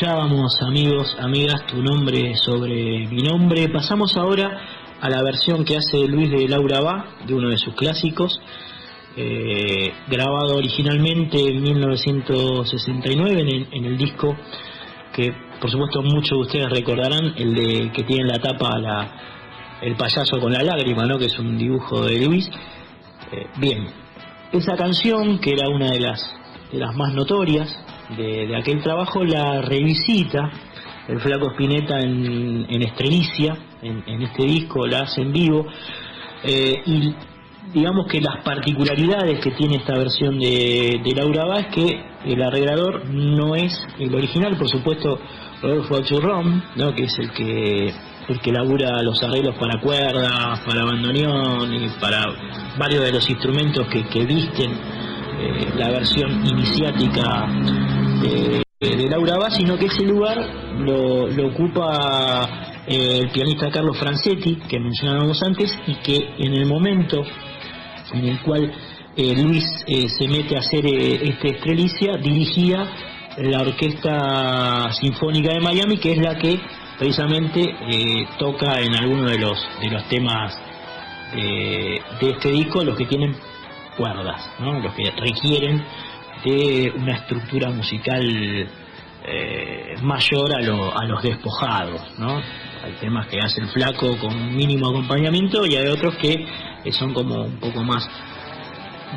escuchábamos, 0.00 0.62
amigos, 0.62 1.14
amigas, 1.20 1.66
tu 1.66 1.82
nombre 1.82 2.34
sobre 2.34 3.06
mi 3.08 3.22
nombre. 3.22 3.68
Pasamos 3.68 4.16
ahora 4.16 4.96
a 4.98 5.10
la 5.10 5.22
versión 5.22 5.62
que 5.62 5.76
hace 5.76 6.08
Luis 6.08 6.30
de 6.30 6.48
Laura 6.48 6.80
Bá, 6.80 7.04
de 7.26 7.34
uno 7.34 7.50
de 7.50 7.58
sus 7.58 7.74
clásicos, 7.74 8.40
eh, 9.14 9.92
grabado 10.08 10.56
originalmente 10.56 11.38
en 11.38 11.62
1969 11.62 13.40
en 13.42 13.48
el, 13.48 13.68
en 13.72 13.84
el, 13.84 13.98
disco 13.98 14.34
que, 15.12 15.34
por 15.60 15.70
supuesto, 15.70 16.00
muchos 16.00 16.30
de 16.30 16.38
ustedes 16.38 16.70
recordarán, 16.70 17.34
el 17.36 17.54
de 17.54 17.92
que 17.92 18.02
tiene 18.04 18.22
en 18.22 18.28
la 18.28 18.38
tapa 18.38 18.78
la, 18.78 19.06
el 19.82 19.96
payaso 19.96 20.40
con 20.40 20.50
la 20.50 20.62
lágrima, 20.62 21.04
¿no? 21.04 21.18
que 21.18 21.26
es 21.26 21.38
un 21.38 21.58
dibujo 21.58 22.06
de 22.06 22.24
Luis. 22.24 22.48
Eh, 23.32 23.48
bien, 23.58 23.86
esa 24.50 24.76
canción, 24.76 25.40
que 25.40 25.52
era 25.52 25.68
una 25.68 25.90
de 25.90 26.00
las, 26.00 26.24
de 26.72 26.78
las 26.78 26.96
más 26.96 27.12
notorias, 27.12 27.68
de, 28.16 28.56
aquel 28.56 28.82
trabajo 28.82 29.24
la 29.24 29.60
revisita 29.62 30.50
el 31.08 31.20
Flaco 31.20 31.50
Spinetta 31.50 31.98
en, 31.98 32.66
en 32.68 32.82
Estrenicia, 32.82 33.56
en, 33.82 34.04
en, 34.06 34.22
este 34.22 34.44
disco, 34.44 34.86
la 34.86 35.00
hace 35.00 35.22
en 35.22 35.32
vivo. 35.32 35.66
Eh, 36.44 36.82
y 36.86 37.14
digamos 37.72 38.06
que 38.06 38.20
las 38.20 38.44
particularidades 38.44 39.40
que 39.40 39.50
tiene 39.52 39.76
esta 39.76 39.96
versión 39.96 40.38
de, 40.38 41.00
de 41.02 41.14
Laura 41.14 41.46
Bá 41.46 41.60
es 41.60 41.66
que 41.68 42.00
el 42.26 42.42
arreglador 42.42 43.08
no 43.10 43.56
es 43.56 43.72
el 43.98 44.14
original, 44.14 44.56
por 44.56 44.68
supuesto, 44.68 45.18
Rodolfo 45.62 45.96
Achurrón, 45.96 46.62
¿no? 46.76 46.94
que 46.94 47.04
es 47.04 47.18
el 47.18 47.30
que 47.32 47.94
el 48.28 48.40
que 48.40 48.52
labura 48.52 49.02
los 49.02 49.20
arreglos 49.24 49.56
para 49.56 49.80
cuerdas, 49.80 50.60
para 50.60 50.84
bandoneón 50.84 51.74
y 51.74 51.88
para 52.00 52.24
varios 52.78 53.02
de 53.02 53.12
los 53.12 53.28
instrumentos 53.28 53.88
que, 53.88 54.04
que 54.04 54.24
visten 54.24 54.70
eh, 54.70 55.72
la 55.76 55.90
versión 55.90 56.46
iniciática 56.46 57.48
de, 58.20 59.08
Laura 59.08 59.38
va, 59.38 59.50
sino 59.50 59.76
que 59.76 59.86
ese 59.86 60.04
lugar 60.04 60.38
lo, 60.78 61.46
ocupa 61.46 62.82
eh, 62.86 63.18
el 63.22 63.30
pianista 63.30 63.70
Carlos 63.70 63.98
Francetti, 63.98 64.56
que 64.68 64.78
mencionábamos 64.78 65.42
antes, 65.42 65.76
y 65.86 65.94
que 65.96 66.34
en 66.38 66.54
el 66.54 66.66
momento 66.66 67.22
en 68.12 68.24
el 68.24 68.40
cual 68.40 68.72
eh, 69.16 69.34
Luis 69.36 69.64
eh, 69.86 70.08
se 70.08 70.28
mete 70.28 70.56
a 70.56 70.60
hacer 70.60 70.86
este 70.86 71.48
Estrelicia, 71.48 72.16
dirigía 72.16 72.86
la 73.38 73.60
Orquesta 73.60 74.92
Sinfónica 74.92 75.52
de 75.52 75.60
Miami, 75.60 75.98
que 75.98 76.12
es 76.12 76.18
la 76.18 76.36
que 76.36 76.60
precisamente 76.98 77.74
toca 78.38 78.80
en 78.80 78.94
algunos 78.94 79.30
de 79.30 79.38
los, 79.38 79.58
de 79.80 79.90
los 79.90 80.04
temas 80.08 80.58
de 81.32 82.02
este 82.20 82.50
disco, 82.50 82.84
los 82.84 82.98
que 82.98 83.06
tienen 83.06 83.34
cuerdas, 83.96 84.50
¿no? 84.58 84.80
los 84.80 84.92
que 84.94 85.10
requieren 85.12 85.82
de 86.44 86.92
una 86.96 87.12
estructura 87.14 87.70
musical 87.70 88.68
eh, 89.22 89.94
mayor 90.02 90.54
a, 90.56 90.60
lo- 90.62 90.96
a 90.98 91.04
los 91.04 91.22
despojados, 91.22 92.00
¿no? 92.18 92.36
Hay 92.82 92.92
temas 93.00 93.26
que 93.26 93.38
hace 93.38 93.60
el 93.60 93.68
flaco 93.68 94.16
con 94.18 94.56
mínimo 94.56 94.88
acompañamiento 94.88 95.66
y 95.66 95.76
hay 95.76 95.86
otros 95.88 96.16
que 96.16 96.32
eh, 96.84 96.92
son 96.92 97.12
como 97.12 97.44
un 97.44 97.58
poco 97.60 97.82
más 97.84 98.08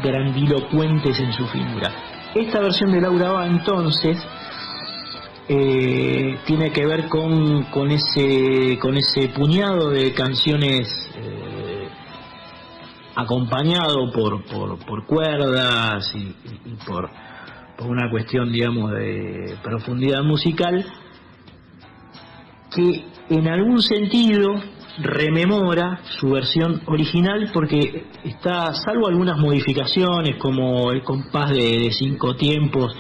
grandilocuentes 0.04 1.20
en 1.20 1.32
su 1.34 1.48
figura. 1.48 1.92
Esta 2.36 2.60
versión 2.60 2.92
de 2.92 3.00
Laura 3.00 3.32
va 3.32 3.46
entonces 3.48 4.18
eh, 5.48 6.38
tiene 6.46 6.72
que 6.72 6.86
ver 6.86 7.08
con, 7.08 7.66
ese 7.92 9.30
puñado 9.36 9.90
de 9.90 10.14
canciones 10.14 10.88
acompañado 13.16 14.12
por, 14.12 14.44
por, 14.46 14.80
por 14.86 15.06
cuerdas 15.06 16.12
y, 16.16 16.34
por, 16.86 17.10
por 17.78 17.88
una 17.88 18.10
cuestión 18.10 18.52
digamos 18.52 18.92
de 18.92 19.56
profundidad 19.64 20.24
musical 20.24 20.86
que 22.76 23.06
en 23.30 23.48
algún 23.48 23.82
sentido 23.82 24.56
rememora 25.00 26.02
su 26.20 26.32
versión 26.32 26.82
original 26.86 27.50
porque 27.54 28.06
está, 28.24 28.74
salvo 28.74 29.08
algunas 29.08 29.38
modificaciones 29.38 30.38
como 30.38 30.92
el 30.92 31.04
compás 31.04 31.52
de, 31.52 31.78
de 31.80 31.92
cinco 31.92 32.36
tiempos 32.36 32.96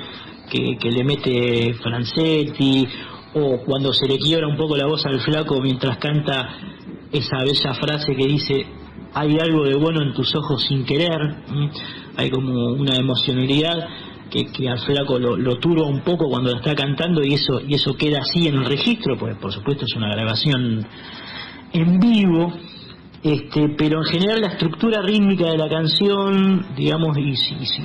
que, 0.49 0.77
que 0.79 0.91
le 0.91 1.03
mete 1.03 1.73
Francetti 1.75 2.87
o 3.35 3.63
cuando 3.65 3.93
se 3.93 4.07
le 4.07 4.17
quiebra 4.17 4.47
un 4.47 4.57
poco 4.57 4.77
la 4.77 4.85
voz 4.85 5.05
al 5.05 5.19
flaco 5.21 5.59
mientras 5.61 5.97
canta 5.97 6.49
esa 7.11 7.37
bella 7.43 7.73
frase 7.73 8.15
que 8.15 8.27
dice 8.27 8.65
hay 9.13 9.37
algo 9.39 9.63
de 9.65 9.75
bueno 9.75 10.01
en 10.01 10.13
tus 10.13 10.33
ojos 10.35 10.63
sin 10.67 10.85
querer, 10.85 11.35
hay 12.17 12.29
como 12.29 12.73
una 12.73 12.95
emocionalidad 12.95 13.87
que, 14.31 14.45
que 14.51 14.67
al 14.69 14.79
flaco 14.79 15.19
lo, 15.19 15.37
lo 15.37 15.57
turba 15.59 15.85
un 15.85 16.01
poco 16.01 16.27
cuando 16.29 16.51
la 16.51 16.57
está 16.57 16.73
cantando 16.75 17.23
y 17.23 17.33
eso 17.35 17.61
y 17.61 17.75
eso 17.75 17.93
queda 17.95 18.19
así 18.19 18.47
en 18.47 18.55
el 18.55 18.65
registro, 18.65 19.17
pues 19.17 19.35
por 19.37 19.51
supuesto 19.51 19.85
es 19.85 19.95
una 19.95 20.09
grabación 20.09 20.85
en 21.73 21.99
vivo, 21.99 22.53
este, 23.23 23.69
pero 23.77 23.99
en 23.99 24.05
general 24.05 24.41
la 24.41 24.47
estructura 24.47 25.01
rítmica 25.01 25.45
de 25.51 25.57
la 25.57 25.69
canción, 25.69 26.65
digamos, 26.75 27.17
y, 27.17 27.21
y 27.31 27.33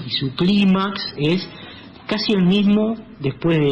y 0.06 0.10
su 0.10 0.34
clímax 0.34 1.14
es 1.18 1.48
casi 2.06 2.32
el 2.32 2.42
mismo 2.44 2.96
después 3.20 3.58
de, 3.58 3.66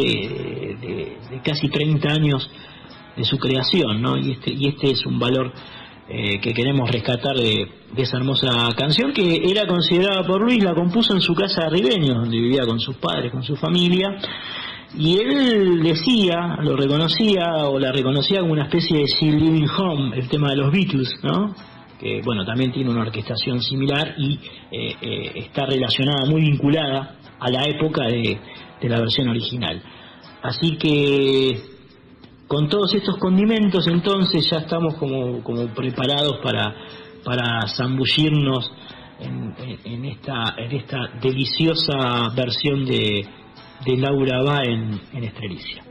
de- 0.80 1.16
de 1.30 1.40
casi 1.42 1.68
30 1.68 2.08
años 2.12 2.48
de 3.16 3.24
su 3.24 3.38
creación, 3.38 4.02
¿no? 4.02 4.16
Y 4.18 4.32
este, 4.32 4.52
y 4.52 4.68
este 4.68 4.90
es 4.90 5.06
un 5.06 5.18
valor 5.18 5.52
eh, 6.08 6.38
que 6.40 6.54
queremos 6.54 6.88
rescatar 6.88 7.36
de, 7.36 7.68
esa 7.96 8.18
hermosa 8.18 8.48
canción 8.76 9.12
que 9.12 9.42
era 9.50 9.66
considerada 9.66 10.22
por 10.24 10.40
Luis, 10.40 10.62
la 10.62 10.72
compuso 10.72 11.14
en 11.14 11.20
su 11.20 11.34
casa 11.34 11.64
de 11.64 11.70
Ribeño, 11.70 12.14
donde 12.14 12.38
vivía 12.38 12.64
con 12.64 12.78
sus 12.78 12.96
padres, 12.96 13.32
con 13.32 13.42
su 13.42 13.56
familia, 13.56 14.16
y 14.94 15.18
él 15.18 15.82
decía, 15.82 16.58
lo 16.62 16.76
reconocía 16.76 17.66
o 17.66 17.78
la 17.80 17.90
reconocía 17.90 18.40
como 18.40 18.52
una 18.52 18.64
especie 18.66 18.98
de 18.98 19.04
She 19.06 19.32
Living 19.32 19.66
Home, 19.76 20.16
el 20.16 20.28
tema 20.28 20.50
de 20.50 20.56
los 20.56 20.70
Beatles, 20.70 21.12
¿no? 21.24 21.54
Que 21.98 22.22
bueno, 22.22 22.44
también 22.46 22.70
tiene 22.70 22.90
una 22.90 23.02
orquestación 23.02 23.60
similar 23.60 24.14
y 24.16 24.38
eh, 24.70 24.96
eh, 25.00 25.32
está 25.34 25.66
relacionada, 25.66 26.24
muy 26.30 26.42
vinculada 26.42 27.16
a 27.40 27.50
la 27.50 27.64
época 27.64 28.04
de 28.06 28.38
la 28.82 29.00
versión 29.00 29.28
original. 29.28 29.82
Así 30.42 30.76
que 30.76 31.75
con 32.46 32.68
todos 32.68 32.94
estos 32.94 33.16
condimentos 33.18 33.86
entonces 33.88 34.48
ya 34.50 34.58
estamos 34.58 34.94
como, 34.94 35.42
como 35.42 35.66
preparados 35.74 36.38
para, 36.42 36.74
para 37.24 37.66
zambullirnos 37.76 38.70
en, 39.20 39.54
en- 39.84 40.04
esta, 40.04 40.54
en 40.58 40.72
esta 40.72 40.98
deliciosa 41.20 42.28
versión 42.36 42.84
de, 42.84 43.26
de 43.84 43.96
Laura 43.96 44.42
Va 44.42 44.62
en, 44.62 45.00
en 45.12 45.24
Estrelicia. 45.24 45.82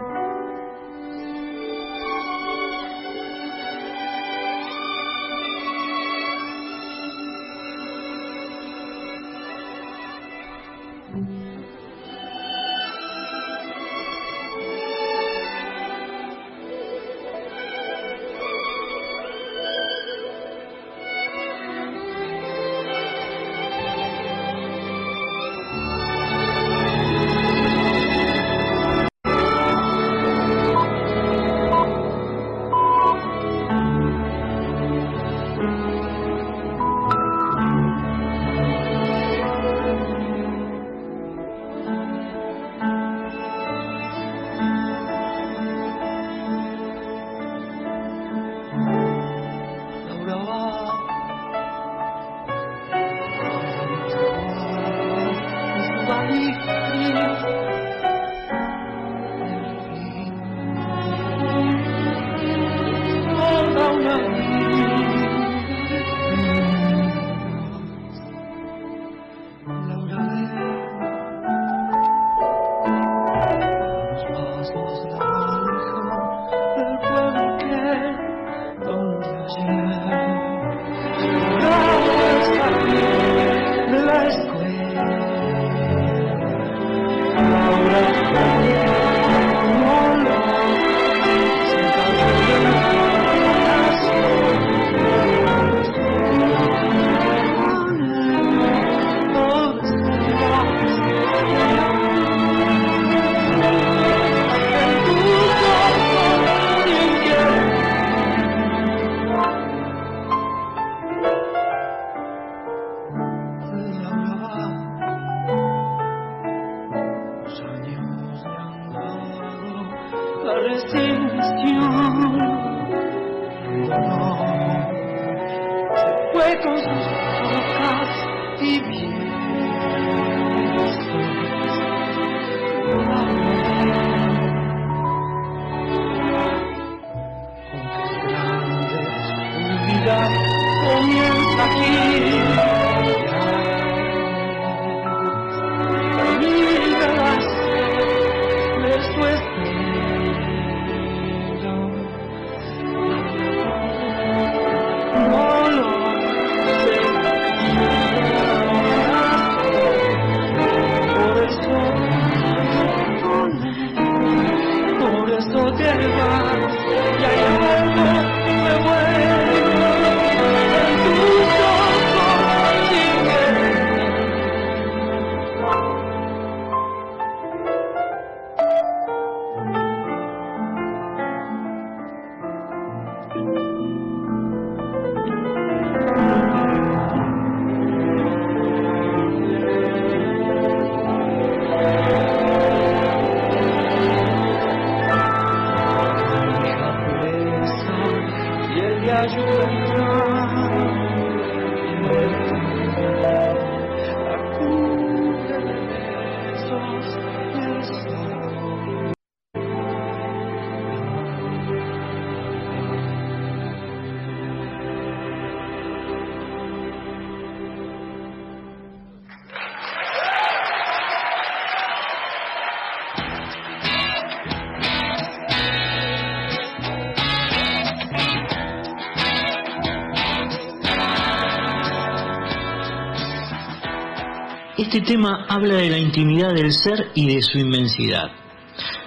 Este 234.95 235.12
tema 235.12 235.45
habla 235.49 235.75
de 235.75 235.89
la 235.89 235.97
intimidad 235.97 236.53
del 236.53 236.71
ser 236.71 237.12
y 237.15 237.27
de 237.27 237.41
su 237.41 237.58
inmensidad, 237.58 238.31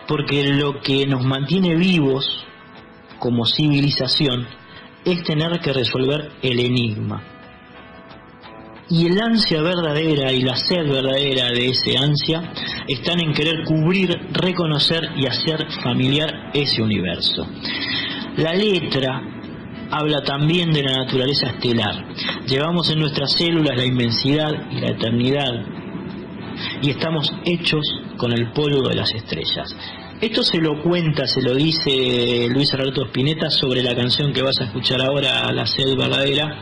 porque 0.07 0.44
lo 0.53 0.83
que 0.83 1.07
nos 1.07 1.24
mantiene 1.24 1.77
vivos 1.77 2.44
como 3.18 3.46
civilización 3.46 4.46
es 5.07 5.22
tener 5.22 5.61
que 5.61 5.72
resolver 5.72 6.33
el 6.42 6.61
enigma. 6.61 7.22
Y 8.90 9.07
el 9.07 9.18
ansia 9.18 9.62
verdadera 9.62 10.31
y 10.31 10.42
la 10.42 10.57
sed 10.57 10.87
verdadera 10.87 11.53
de 11.53 11.70
ese 11.70 11.96
ansia 11.96 12.53
están 12.87 13.20
en 13.20 13.33
querer 13.33 13.64
cubrir, 13.64 14.14
reconocer 14.33 15.09
y 15.16 15.24
hacer 15.24 15.68
familiar 15.83 16.51
ese 16.53 16.83
universo. 16.83 17.48
La 18.37 18.53
letra 18.53 19.22
habla 19.90 20.20
también 20.20 20.70
de 20.70 20.83
la 20.83 20.98
naturaleza 20.98 21.46
estelar. 21.46 22.05
Llevamos 22.46 22.90
en 22.90 22.98
nuestras 22.98 23.33
células 23.33 23.74
la 23.74 23.87
inmensidad 23.87 24.53
y 24.70 24.81
la 24.81 24.90
eternidad 24.90 25.78
y 26.83 26.90
estamos 26.90 27.31
hechos 27.44 27.85
con 28.16 28.33
el 28.33 28.53
polvo 28.53 28.88
de 28.88 28.97
las 28.97 29.12
estrellas. 29.14 29.75
Esto 30.21 30.42
se 30.42 30.59
lo 30.59 30.83
cuenta, 30.83 31.27
se 31.29 31.42
lo 31.42 31.55
dice 31.55 32.49
Luis 32.51 32.75
Alberto 32.75 33.05
Spinetta 33.05 33.51
sobre 33.51 33.85
la 33.85 33.94
canción 33.94 34.33
que 34.33 34.42
vas 34.42 34.61
a 34.61 34.64
escuchar 34.64 35.01
ahora, 35.01 35.53
La 35.53 35.64
sed 35.64 35.97
verdadera, 35.97 36.59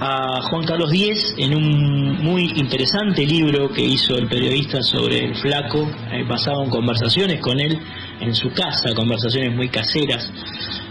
a 0.00 0.40
Juan 0.50 0.64
Carlos 0.64 0.90
Díez 0.90 1.34
en 1.38 1.54
un 1.54 2.24
muy 2.24 2.50
interesante 2.56 3.24
libro 3.24 3.68
que 3.68 3.82
hizo 3.82 4.16
el 4.16 4.26
periodista 4.26 4.82
sobre 4.82 5.26
el 5.26 5.36
flaco, 5.36 5.88
eh, 6.10 6.24
basado 6.26 6.68
conversaciones 6.70 7.40
con 7.40 7.60
él 7.60 7.78
en 8.20 8.34
su 8.34 8.50
casa, 8.50 8.94
conversaciones 8.94 9.54
muy 9.54 9.68
caseras, 9.68 10.32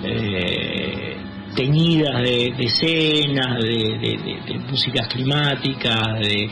eh, 0.04 1.18
teñidas 1.56 2.22
de, 2.22 2.54
de 2.56 2.64
escenas, 2.64 3.62
de 3.62 4.62
músicas 4.70 5.08
climáticas, 5.08 6.20
de, 6.20 6.50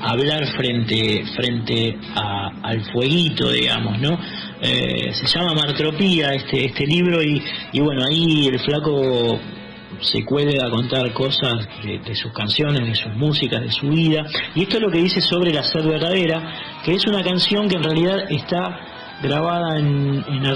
hablar 0.00 0.46
frente 0.56 1.24
frente 1.36 1.96
a- 2.14 2.52
al 2.62 2.84
fueguito, 2.92 3.50
digamos, 3.50 3.98
¿no? 4.00 4.18
Eh, 4.62 5.12
se 5.14 5.26
llama 5.26 5.54
Martropía 5.54 6.34
este, 6.34 6.66
este 6.66 6.86
libro 6.86 7.22
y, 7.22 7.42
y 7.72 7.80
bueno, 7.80 8.04
ahí 8.04 8.46
el 8.48 8.58
flaco 8.60 9.38
se 10.00 10.24
cuelga 10.24 10.66
a 10.66 10.70
contar 10.70 11.12
cosas 11.12 11.66
de, 11.82 12.14
sus 12.14 12.32
canciones, 12.32 12.86
de 12.86 12.94
sus 12.94 13.14
músicas, 13.16 13.60
de 13.62 13.70
su 13.70 13.88
vida. 13.88 14.24
Y 14.54 14.62
esto 14.62 14.76
es 14.76 14.82
lo 14.82 14.90
que 14.90 14.98
dice 14.98 15.20
sobre 15.20 15.52
la 15.52 15.62
sed 15.62 15.84
verdadera, 15.84 16.80
que 16.84 16.94
es 16.94 17.06
una 17.06 17.22
canción 17.22 17.68
que 17.68 17.76
en 17.76 17.82
realidad 17.82 18.30
está 18.30 18.78
grabada 19.22 19.78
en, 19.78 20.24
en 20.28 20.46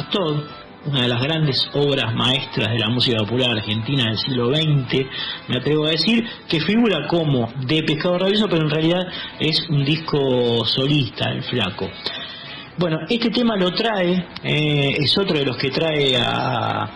una 0.86 1.02
de 1.02 1.08
las 1.08 1.22
grandes 1.22 1.68
obras 1.72 2.14
maestras 2.14 2.70
de 2.70 2.78
la 2.78 2.88
música 2.88 3.18
popular 3.18 3.50
argentina 3.50 4.04
del 4.04 4.18
siglo 4.18 4.54
XX, 4.54 5.06
me 5.48 5.56
atrevo 5.56 5.86
a 5.86 5.90
decir, 5.90 6.24
que 6.48 6.60
figura 6.60 7.06
como 7.06 7.52
de 7.66 7.82
Pescado 7.82 8.18
Rabioso, 8.18 8.48
pero 8.48 8.62
en 8.62 8.70
realidad 8.70 9.06
es 9.40 9.68
un 9.68 9.84
disco 9.84 10.64
solista, 10.64 11.30
el 11.30 11.42
flaco. 11.42 11.88
Bueno, 12.76 12.98
este 13.08 13.30
tema 13.30 13.56
lo 13.56 13.72
trae, 13.72 14.26
eh, 14.42 14.96
es 14.98 15.16
otro 15.16 15.38
de 15.38 15.44
los 15.44 15.56
que 15.56 15.70
trae 15.70 16.16
a, 16.16 16.90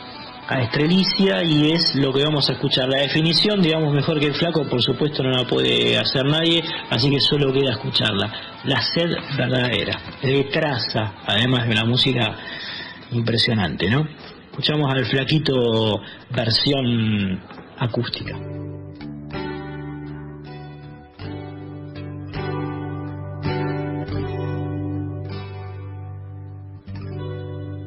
a 0.48 0.62
Estrelicia 0.62 1.42
y 1.44 1.72
es 1.72 1.94
lo 1.94 2.12
que 2.12 2.24
vamos 2.24 2.48
a 2.48 2.54
escuchar. 2.54 2.88
La 2.88 2.98
definición, 2.98 3.62
digamos, 3.62 3.94
mejor 3.94 4.18
que 4.18 4.26
el 4.26 4.34
flaco, 4.34 4.64
por 4.64 4.82
supuesto 4.82 5.22
no 5.22 5.30
la 5.30 5.44
puede 5.44 5.96
hacer 5.96 6.24
nadie, 6.24 6.64
así 6.90 7.10
que 7.10 7.20
solo 7.20 7.52
queda 7.52 7.72
escucharla. 7.72 8.32
La 8.64 8.82
sed 8.82 9.10
verdadera, 9.36 10.00
retrasa, 10.20 11.14
además 11.26 11.66
de 11.66 11.72
una 11.72 11.84
música 11.84 12.36
impresionante, 13.12 13.90
¿no? 13.90 14.06
Escuchamos 14.50 14.92
al 14.92 15.04
flaquito 15.06 16.00
versión 16.30 17.40
acústica. 17.78 18.36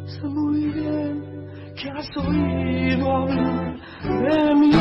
Sé 0.05 0.27
muy 0.27 0.65
bien 0.67 1.23
que 1.75 1.89
has 1.89 2.17
oído 2.17 3.11
hablar 3.11 4.47
de 4.47 4.55
mí. 4.55 4.80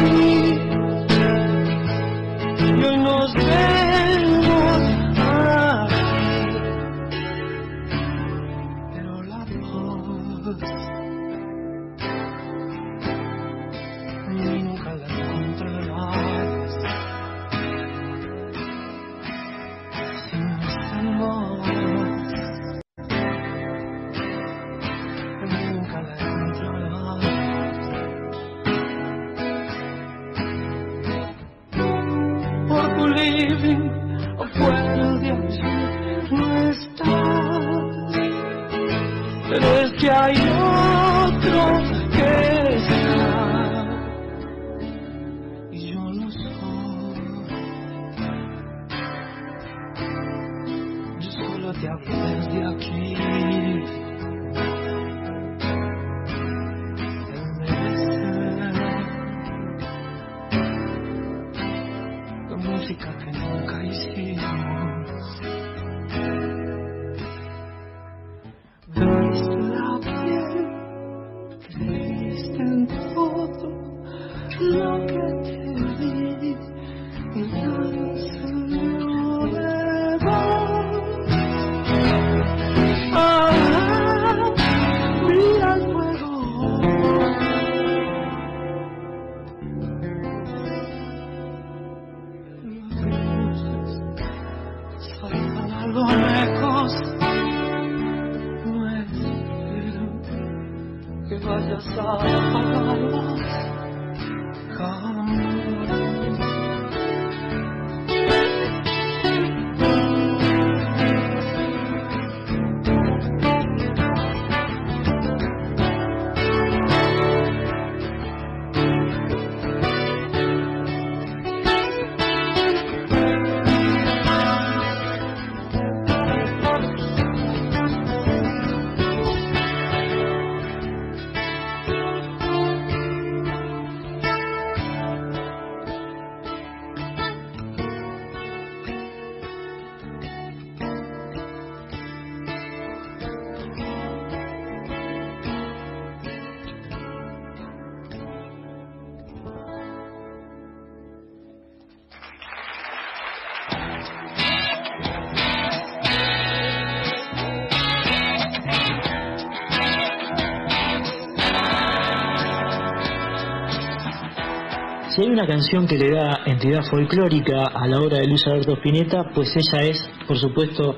Si 165.21 165.27
hay 165.27 165.33
una 165.33 165.47
canción 165.47 165.87
que 165.87 165.99
le 165.99 166.13
da 166.13 166.45
entidad 166.47 166.83
folclórica 166.83 167.67
a 167.67 167.87
la 167.87 168.01
obra 168.01 168.21
de 168.21 168.27
Luis 168.27 168.47
Alberto 168.47 168.73
Spinetta, 168.73 169.25
pues 169.35 169.55
ella 169.55 169.83
es, 169.83 170.11
por 170.27 170.39
supuesto, 170.39 170.97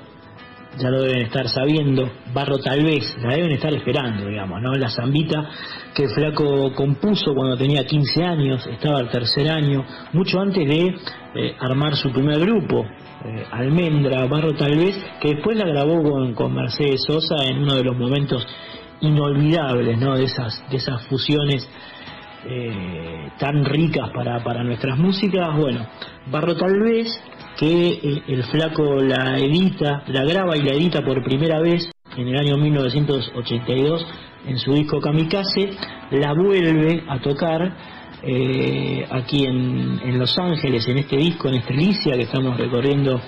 ya 0.78 0.90
lo 0.90 1.02
deben 1.02 1.22
estar 1.22 1.48
sabiendo, 1.48 2.08
Barro 2.32 2.58
tal 2.58 2.84
vez, 2.84 3.16
la 3.20 3.34
deben 3.34 3.50
estar 3.50 3.74
esperando, 3.74 4.28
digamos, 4.28 4.62
¿no? 4.62 4.74
La 4.76 4.90
zambita 4.90 5.50
que 5.92 6.08
Flaco 6.08 6.72
compuso 6.72 7.34
cuando 7.34 7.56
tenía 7.56 7.84
15 7.84 8.22
años, 8.22 8.64
estaba 8.68 9.00
al 9.00 9.10
tercer 9.10 9.50
año, 9.50 9.84
mucho 10.12 10.38
antes 10.38 10.68
de 10.68 10.94
eh, 11.34 11.56
armar 11.58 11.96
su 11.96 12.12
primer 12.12 12.38
grupo, 12.38 12.86
eh, 13.24 13.44
Almendra, 13.50 14.24
Barro 14.26 14.54
tal 14.54 14.76
vez, 14.76 15.04
que 15.20 15.34
después 15.34 15.56
la 15.56 15.66
grabó 15.66 16.00
con, 16.00 16.32
con 16.34 16.54
Mercedes 16.54 17.02
Sosa 17.04 17.42
en 17.44 17.58
uno 17.58 17.74
de 17.74 17.82
los 17.82 17.98
momentos 17.98 18.46
inolvidables, 19.00 19.98
¿no? 19.98 20.14
De 20.14 20.26
esas, 20.26 20.62
de 20.70 20.76
esas 20.76 21.04
fusiones 21.08 21.68
eh, 22.46 23.30
tan 23.38 23.64
ricas 23.64 24.10
para, 24.10 24.42
para 24.42 24.64
nuestras 24.64 24.98
músicas, 24.98 25.56
bueno, 25.56 25.86
Barro 26.26 26.56
tal 26.56 26.80
vez, 26.80 27.08
que 27.58 28.22
el 28.26 28.44
flaco 28.44 28.96
la 28.96 29.38
edita, 29.38 30.02
la 30.06 30.24
graba 30.24 30.56
y 30.56 30.62
la 30.62 30.72
edita 30.72 31.04
por 31.04 31.22
primera 31.22 31.60
vez 31.60 31.90
en 32.16 32.28
el 32.28 32.36
año 32.36 32.56
1982 32.56 34.06
en 34.46 34.58
su 34.58 34.72
disco 34.72 35.00
Kamikaze, 35.00 35.70
la 36.10 36.32
vuelve 36.34 37.04
a 37.08 37.20
tocar 37.20 37.72
eh, 38.22 39.06
aquí 39.10 39.44
en, 39.44 40.00
en 40.02 40.18
Los 40.18 40.36
Ángeles, 40.38 40.86
en 40.88 40.98
este 40.98 41.16
disco, 41.16 41.48
en 41.48 41.54
Estrelicia, 41.54 42.14
que 42.14 42.22
estamos 42.22 42.56
recorriendo 42.56 43.20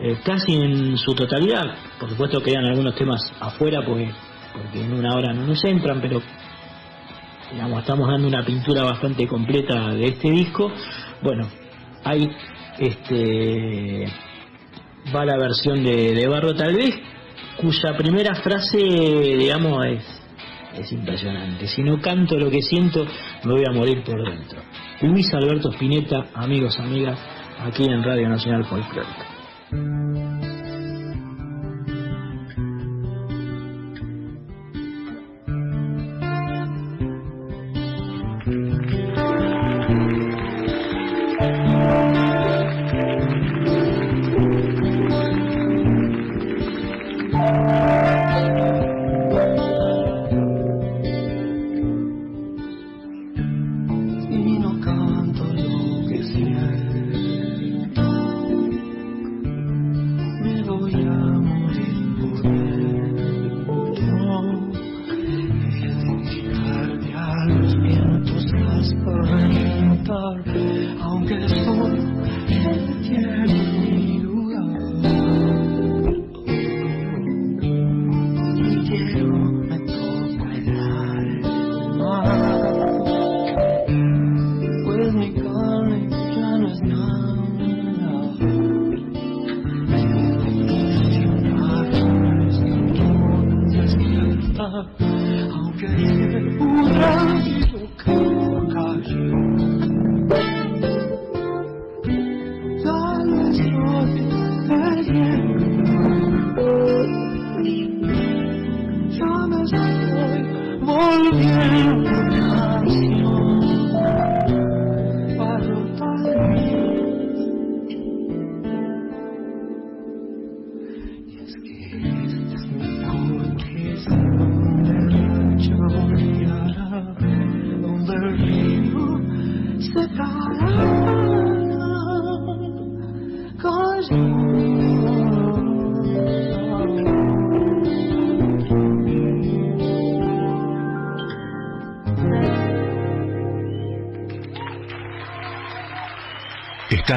eh, 0.00 0.18
casi 0.24 0.54
en 0.54 0.96
su 0.96 1.14
totalidad. 1.14 1.74
Por 1.98 2.10
supuesto 2.10 2.40
quedan 2.42 2.66
algunos 2.66 2.94
temas 2.94 3.20
afuera 3.40 3.82
porque, 3.84 4.10
porque 4.52 4.80
en 4.80 4.92
una 4.92 5.14
hora 5.14 5.32
no 5.32 5.46
nos 5.46 5.64
entran, 5.64 6.00
pero 6.00 6.22
estamos 7.78 8.08
dando 8.08 8.28
una 8.28 8.44
pintura 8.44 8.82
bastante 8.84 9.26
completa 9.26 9.94
de 9.94 10.06
este 10.06 10.30
disco. 10.30 10.70
Bueno, 11.22 11.48
hay 12.04 12.30
este 12.78 14.06
va 15.14 15.24
la 15.24 15.36
versión 15.38 15.82
de, 15.82 16.14
de 16.14 16.28
Barro 16.28 16.54
tal 16.54 16.74
vez, 16.74 16.94
cuya 17.56 17.96
primera 17.96 18.34
frase, 18.34 18.78
digamos, 18.78 19.86
es, 19.86 20.22
es 20.78 20.92
impresionante. 20.92 21.66
Si 21.66 21.82
no 21.82 22.00
canto 22.00 22.36
lo 22.36 22.50
que 22.50 22.62
siento, 22.62 23.06
me 23.44 23.52
voy 23.52 23.64
a 23.66 23.72
morir 23.72 24.02
por 24.04 24.22
dentro. 24.22 24.60
Luis 25.02 25.32
Alberto 25.32 25.70
Spinetta, 25.72 26.26
amigos, 26.34 26.78
amigas, 26.78 27.18
aquí 27.60 27.84
en 27.84 28.02
Radio 28.02 28.28
Nacional 28.28 28.64
Folclórica. 28.64 30.47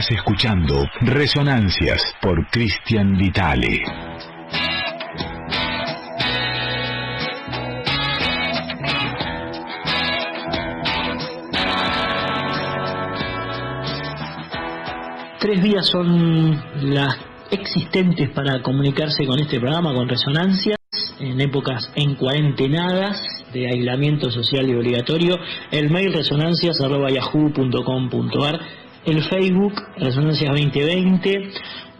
Escuchando 0.09 0.87
Resonancias 1.01 2.01
por 2.21 2.47
Cristian 2.49 3.17
Vitale. 3.17 3.83
Tres 15.39 15.61
vías 15.61 15.85
son 15.87 16.59
las 16.93 17.15
existentes 17.51 18.31
para 18.31 18.63
comunicarse 18.63 19.27
con 19.27 19.39
este 19.39 19.59
programa, 19.59 19.93
con 19.93 20.09
Resonancias, 20.09 20.79
en 21.19 21.39
épocas 21.39 21.91
encuarentenadas 21.95 23.21
de 23.53 23.67
aislamiento 23.67 24.31
social 24.31 24.67
y 24.67 24.73
obligatorio. 24.73 25.37
El 25.71 25.91
mail 25.91 26.11
resonancias.yahoo.com.ar 26.13 28.80
el 29.05 29.23
Facebook 29.23 29.73
Resonancias 29.97 30.49
2020. 30.49 31.51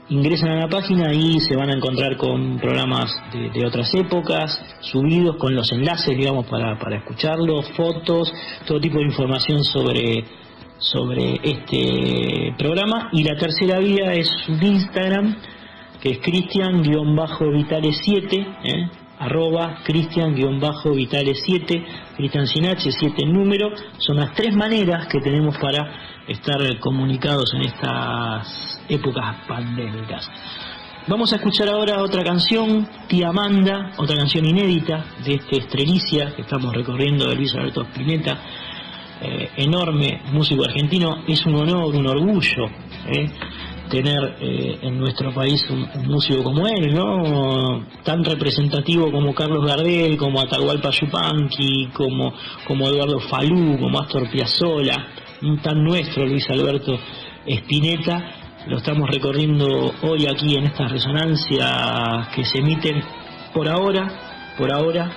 Ingresan 0.10 0.50
a 0.50 0.62
la 0.62 0.68
página 0.68 1.14
y 1.14 1.40
se 1.40 1.56
van 1.56 1.70
a 1.70 1.74
encontrar 1.74 2.18
con 2.18 2.60
programas 2.60 3.10
de, 3.32 3.50
de 3.50 3.66
otras 3.66 3.94
épocas, 3.94 4.62
subidos 4.82 5.38
con 5.38 5.56
los 5.56 5.72
enlaces, 5.72 6.18
digamos, 6.18 6.48
para, 6.48 6.78
para 6.78 6.98
escucharlos, 6.98 7.70
fotos, 7.78 8.34
todo 8.68 8.82
tipo 8.82 8.98
de 8.98 9.06
información 9.06 9.64
sobre 9.64 10.26
sobre 10.82 11.40
este 11.44 12.56
programa 12.58 13.12
y 13.14 13.24
la 13.24 13.38
tercera 13.38 13.78
vía 13.78 14.14
es 14.14 14.28
Instagram 14.48 15.38
que 16.02 16.14
es 16.14 16.20
cristian-vitales7 16.20 18.48
¿eh? 18.64 18.90
Arroba 19.22 19.78
cristian-vitales7 19.84 21.86
cristian 22.18 22.48
sin 22.48 22.66
h 22.66 22.92
7 22.92 23.26
número. 23.28 23.70
Son 24.00 24.18
las 24.18 24.34
tres 24.34 24.56
maneras 24.56 25.06
que 25.08 25.22
tenemos 25.22 25.56
para 25.60 26.24
estar 26.28 26.80
comunicados 26.80 27.54
en 27.54 27.62
estas 27.62 28.82
épocas 28.90 29.46
pandémicas. 29.48 30.28
Vamos 31.08 31.32
a 31.34 31.38
escuchar 31.38 31.70
ahora 31.70 32.02
otra 32.02 32.24
canción 32.24 32.88
Tía 33.08 33.30
Amanda 33.30 33.92
otra 33.98 34.16
canción 34.16 34.46
inédita 34.46 35.04
de 35.26 35.34
este 35.36 35.58
Estrelicia 35.58 36.36
que 36.36 36.44
estamos 36.44 36.72
recorriendo 36.74 37.28
de 37.28 37.36
Luis 37.36 37.54
Alberto 37.56 37.82
Spinetta 37.82 38.38
eh, 39.24 39.52
enorme 39.58 40.22
músico 40.32 40.64
argentino, 40.64 41.24
es 41.28 41.46
un 41.46 41.56
honor, 41.56 41.96
un 41.96 42.08
orgullo 42.08 42.66
eh, 43.08 43.30
tener 43.92 44.38
eh, 44.40 44.80
en 44.82 44.98
nuestro 44.98 45.34
país 45.34 45.64
un, 45.70 45.88
músico 46.08 46.44
como 46.44 46.66
él, 46.68 46.96
¿no? 46.96 47.86
Tan 48.04 48.24
representativo 48.24 49.12
como 49.12 49.36
Carlos 49.36 49.66
Gardel, 49.66 50.18
como 50.18 50.40
Atahualpa 50.40 50.90
Yupanqui, 50.90 51.90
como, 51.94 52.34
como 52.66 52.88
Eduardo 52.88 53.20
Falú, 53.20 53.78
como 53.78 54.00
Astor 54.00 54.32
Piazzolla, 54.32 54.96
tan 55.62 55.84
nuestro 55.84 56.26
Luis 56.26 56.50
Alberto 56.50 56.98
Spinetta, 57.46 58.24
lo 58.68 58.78
estamos 58.78 59.10
recorriendo 59.10 59.94
hoy 60.04 60.26
aquí 60.28 60.56
en 60.56 60.66
estas 60.66 60.92
resonancias 60.92 62.30
que 62.34 62.46
se 62.46 62.60
emiten 62.60 63.04
por 63.54 63.68
ahora, 63.68 64.54
por 64.58 64.72
ahora, 64.72 65.12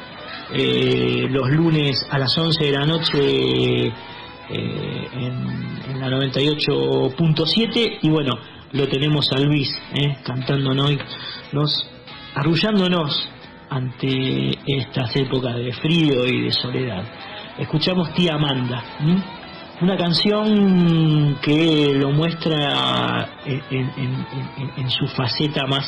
eh, 0.52 1.26
los 1.30 1.48
lunes 1.50 2.06
a 2.10 2.18
las 2.18 2.36
11 2.36 2.64
de 2.64 2.72
la 2.72 2.84
noche 2.84 3.86
eh, 3.86 3.92
en, 5.12 5.90
en, 5.90 6.00
la 6.00 6.08
98.7 6.08 7.98
y 8.02 8.08
bueno, 8.10 8.32
lo 8.74 8.88
tenemos 8.88 9.30
a 9.32 9.38
Luis 9.38 9.72
eh, 9.94 10.16
cantándonos, 10.24 10.92
nos, 11.52 11.88
arrullándonos 12.34 13.28
ante 13.70 14.58
estas 14.66 15.14
épocas 15.16 15.56
de 15.56 15.72
frío 15.72 16.26
y 16.26 16.42
de 16.42 16.50
soledad. 16.50 17.04
Escuchamos 17.56 18.12
Tía 18.14 18.34
Amanda, 18.34 18.82
una 19.80 19.96
canción 19.96 21.38
que 21.40 21.94
lo 21.94 22.10
muestra 22.10 23.28
en, 23.46 24.90
su 24.90 25.06
faceta 25.06 25.66
más, 25.66 25.86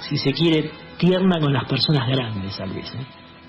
si 0.00 0.18
se 0.18 0.32
quiere, 0.34 0.70
tierna 0.98 1.40
con 1.40 1.52
las 1.52 1.64
personas 1.64 2.08
grandes, 2.08 2.56
tal 2.58 2.70
vez. 2.70 2.92
¿eh? 2.94 3.06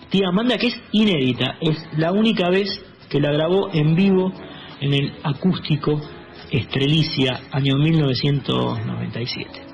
Tía 0.09 0.29
Amanda, 0.29 0.57
que 0.57 0.67
es 0.67 0.81
inédita, 0.93 1.57
es 1.59 1.77
la 1.97 2.13
única 2.13 2.49
vez 2.49 2.69
que 3.09 3.19
la 3.19 3.31
grabó 3.33 3.69
en 3.73 3.95
vivo 3.95 4.31
en 4.79 4.93
el 4.93 5.13
acústico 5.23 5.99
Estrelicia, 6.51 7.41
año 7.51 7.75
1997. 7.77 9.68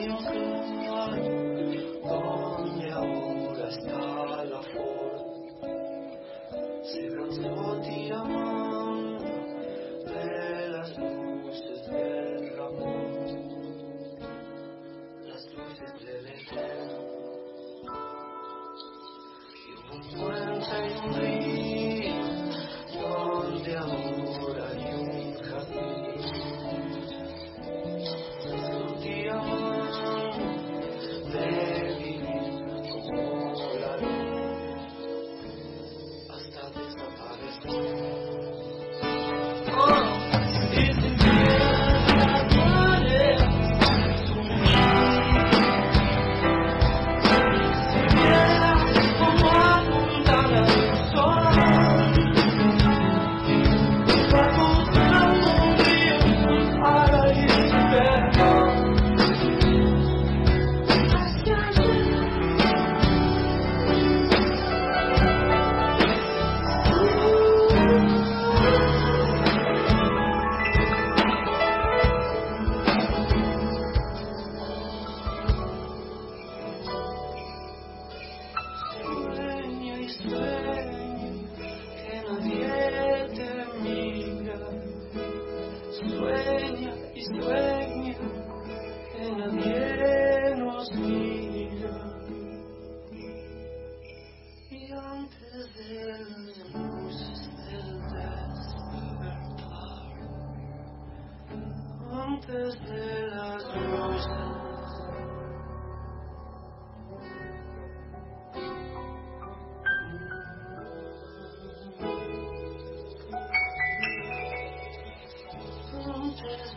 voyons 0.00 0.49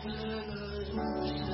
Montes 0.03 1.47
de 1.47 1.52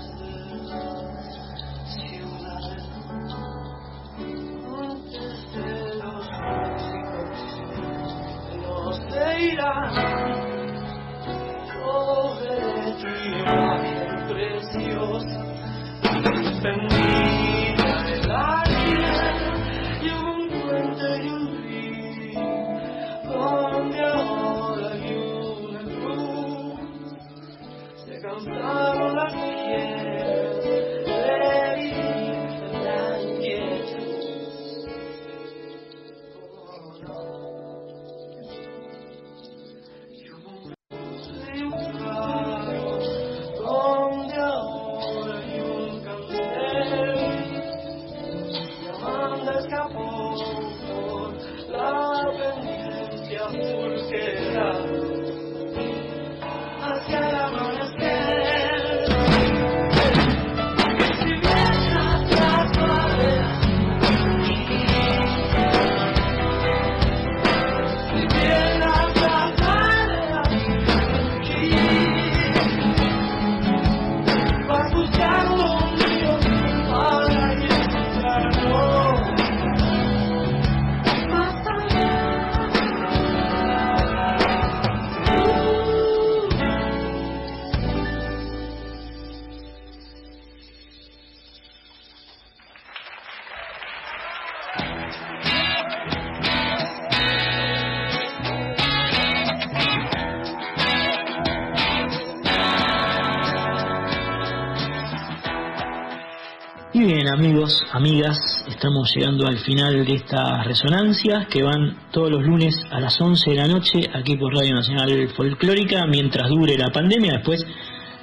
bien 107.13 107.27
amigos, 107.27 107.83
amigas, 107.91 108.37
estamos 108.67 109.11
llegando 109.15 109.47
al 109.47 109.57
final 109.57 110.05
de 110.05 110.13
estas 110.13 110.63
resonancias 110.63 111.47
que 111.47 111.63
van 111.63 111.97
todos 112.11 112.29
los 112.29 112.43
lunes 112.43 112.75
a 112.91 112.99
las 112.99 113.19
11 113.19 113.49
de 113.49 113.55
la 113.55 113.67
noche 113.67 114.07
aquí 114.13 114.37
por 114.37 114.53
Radio 114.53 114.75
Nacional 114.75 115.27
Folclórica 115.35 116.05
mientras 116.05 116.49
dure 116.49 116.77
la 116.77 116.91
pandemia. 116.91 117.33
Después 117.37 117.65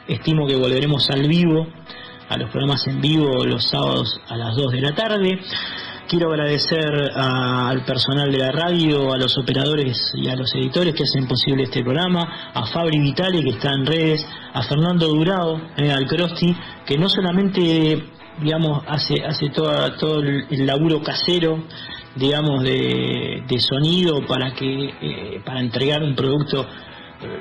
estimo 0.07 0.47
que 0.47 0.55
volveremos 0.55 1.11
al 1.11 1.27
vivo, 1.27 1.67
a 2.29 2.37
los 2.37 2.49
programas 2.51 2.87
en 2.87 3.01
vivo 3.01 3.45
los 3.45 3.69
sábados 3.69 4.21
a 4.29 4.37
las 4.37 4.55
2 4.55 4.71
de 4.71 4.81
la 4.81 4.95
tarde. 4.95 5.41
Quiero 6.07 6.31
agradecer 6.31 7.11
al 7.17 7.85
personal 7.85 8.31
de 8.31 8.39
la 8.39 8.53
radio, 8.53 9.13
a 9.13 9.19
los 9.19 9.37
operadores 9.37 10.13
y 10.15 10.29
a 10.29 10.37
los 10.37 10.55
editores 10.55 10.95
que 10.95 11.03
hacen 11.03 11.27
posible 11.27 11.65
este 11.65 11.83
programa, 11.83 12.53
a 12.55 12.65
Fabri 12.67 13.01
Vitale 13.01 13.43
que 13.43 13.51
está 13.51 13.73
en 13.73 13.85
redes, 13.85 14.25
a 14.53 14.63
Fernando 14.63 15.09
Durao, 15.09 15.61
eh, 15.77 15.91
al 15.91 16.07
Crosti, 16.07 16.57
que 16.87 16.97
no 16.97 17.09
solamente 17.09 18.16
digamos 18.41 18.83
hace 18.87 19.25
hace 19.25 19.51
toda, 19.51 19.97
todo 19.97 20.21
el, 20.21 20.67
laburo 20.67 21.03
casero 21.03 21.65
digamos 22.15 22.63
de, 22.63 23.43
de 23.47 23.61
sonido 23.61 24.27
para 24.27 24.55
que 24.55 24.91
eh, 25.01 25.41
para 25.45 25.61
entregar 25.61 26.03
un 26.03 26.15
producto 26.15 26.67
eh, 27.23 27.41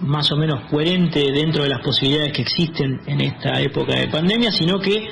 más 0.00 0.30
o 0.30 0.36
menos 0.36 0.60
coherente 0.70 1.32
dentro 1.32 1.62
de 1.62 1.70
las 1.70 1.80
posibilidades 1.80 2.32
que 2.32 2.42
existen 2.42 3.00
en 3.06 3.20
esta 3.20 3.60
época 3.60 3.94
de 3.94 4.08
pandemia, 4.08 4.52
sino 4.52 4.78
que 4.78 5.08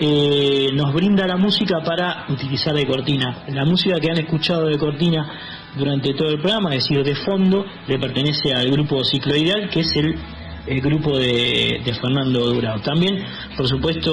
eh, 0.00 0.70
nos 0.74 0.92
brinda 0.92 1.26
la 1.26 1.36
música 1.36 1.80
para 1.84 2.26
utilizar 2.28 2.74
de 2.74 2.84
cortina. 2.84 3.44
La 3.48 3.64
música 3.64 4.00
que 4.00 4.10
han 4.10 4.18
escuchado 4.18 4.66
de 4.66 4.76
cortina 4.76 5.30
durante 5.76 6.14
todo 6.14 6.30
el 6.30 6.40
programa, 6.40 6.74
es 6.74 6.82
decir, 6.82 7.04
de 7.04 7.14
fondo, 7.14 7.64
le 7.86 7.98
pertenece 7.98 8.52
al 8.52 8.70
grupo 8.70 9.04
Cicloidal, 9.04 9.70
que 9.70 9.80
es 9.80 9.96
el, 9.96 10.16
el 10.66 10.80
grupo 10.80 11.18
de, 11.18 11.80
de 11.84 11.94
Fernando 11.94 12.52
Durao. 12.52 12.80
También, 12.80 13.22
por 13.56 13.68
supuesto, 13.68 14.12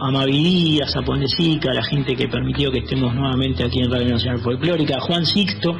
a 0.00 0.10
Mavi 0.10 0.42
Díaz, 0.42 0.96
a 0.96 1.74
la 1.74 1.84
gente 1.84 2.16
que 2.16 2.28
permitió 2.28 2.70
que 2.70 2.78
estemos 2.78 3.14
nuevamente 3.14 3.64
aquí 3.64 3.80
en 3.80 3.90
Radio 3.90 4.08
Nacional 4.08 4.40
Folclórica, 4.40 5.00
Juan 5.00 5.26
Sixto, 5.26 5.78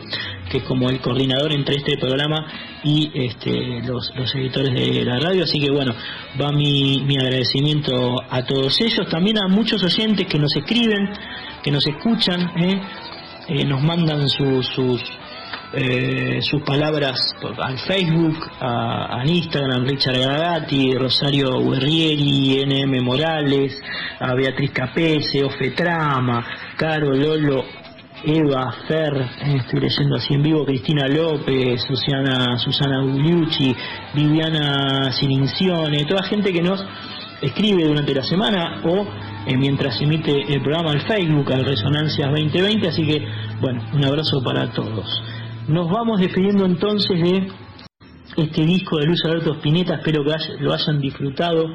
que 0.51 0.59
es 0.59 0.65
como 0.65 0.91
el 0.91 1.01
coordinador 1.01 1.53
entre 1.53 1.77
este 1.77 1.97
programa 1.97 2.47
y 2.85 3.11
este, 3.15 3.83
los, 3.83 4.13
los 4.15 4.35
editores 4.35 4.75
de 4.75 5.05
la 5.05 5.19
radio. 5.19 5.45
Así 5.45 5.59
que 5.59 5.71
bueno, 5.71 5.95
va 6.41 6.53
mi, 6.53 7.03
mi 7.05 7.17
agradecimiento 7.17 8.17
a 8.29 8.45
todos 8.45 8.81
ellos, 8.81 9.09
también 9.09 9.39
a 9.39 9.49
muchos 9.49 9.83
oyentes 9.83 10.27
que 10.27 10.39
nos 10.39 10.55
escriben, 10.55 11.11
que 11.63 11.71
nos 11.71 11.87
escuchan, 11.87 12.41
¿eh? 12.57 12.81
Eh, 13.49 13.65
nos 13.65 13.81
mandan 13.81 14.29
sus, 14.29 14.69
eh, 15.73 16.39
sus 16.43 16.63
palabras 16.63 17.35
al 17.59 17.79
Facebook, 17.79 18.37
a, 18.61 19.21
al 19.21 19.29
Instagram, 19.29 19.85
Richard 19.85 20.19
Gagati, 20.19 20.95
Rosario 20.95 21.51
Guerrieri, 21.61 22.65
NM 22.65 23.03
Morales, 23.05 23.81
a 24.21 24.35
Beatriz 24.35 24.71
Capese, 24.71 25.45
Ofe 25.45 25.71
Trama, 25.71 26.45
Caro, 26.77 27.13
Lolo, 27.13 27.65
Eva, 28.25 28.73
Fer, 28.89 29.13
estoy 29.41 29.81
leyendo 29.81 30.17
así 30.17 30.35
en 30.35 30.43
vivo, 30.43 30.65
Cristina 30.65 31.07
López, 31.07 31.83
Susana, 31.83 32.59
Susana 32.59 33.03
Gugliucci, 33.03 33.77
Viviana 34.15 35.13
Sinincione, 35.13 36.05
toda 36.07 36.23
gente 36.23 36.53
que 36.53 36.63
nos 36.63 36.85
escribe 37.43 37.85
durante 37.85 38.15
la 38.15 38.23
semana 38.23 38.81
o 38.85 39.07
eh, 39.47 39.57
mientras 39.57 40.01
emite 40.01 40.53
el 40.53 40.63
programa 40.63 40.93
al 40.93 41.03
Facebook, 41.03 41.53
al 41.53 41.65
Resonancias 41.65 42.29
2020, 42.31 42.89
así 42.89 43.07
que 43.07 43.25
bueno, 43.61 43.83
un 43.93 44.05
abrazo 44.05 44.43
para 44.43 44.73
todos. 44.73 45.23
Nos 45.69 45.91
vamos 45.91 46.21
despidiendo 46.21 46.65
entonces 46.65 47.21
de 47.21 47.49
este 48.37 48.65
disco 48.65 48.99
de 48.99 49.07
Luis 49.07 49.21
Alberto 49.25 49.55
Spinetta, 49.55 49.97
espero 49.97 50.23
que 50.23 50.63
lo 50.63 50.73
hayan 50.73 51.01
disfrutado. 51.01 51.67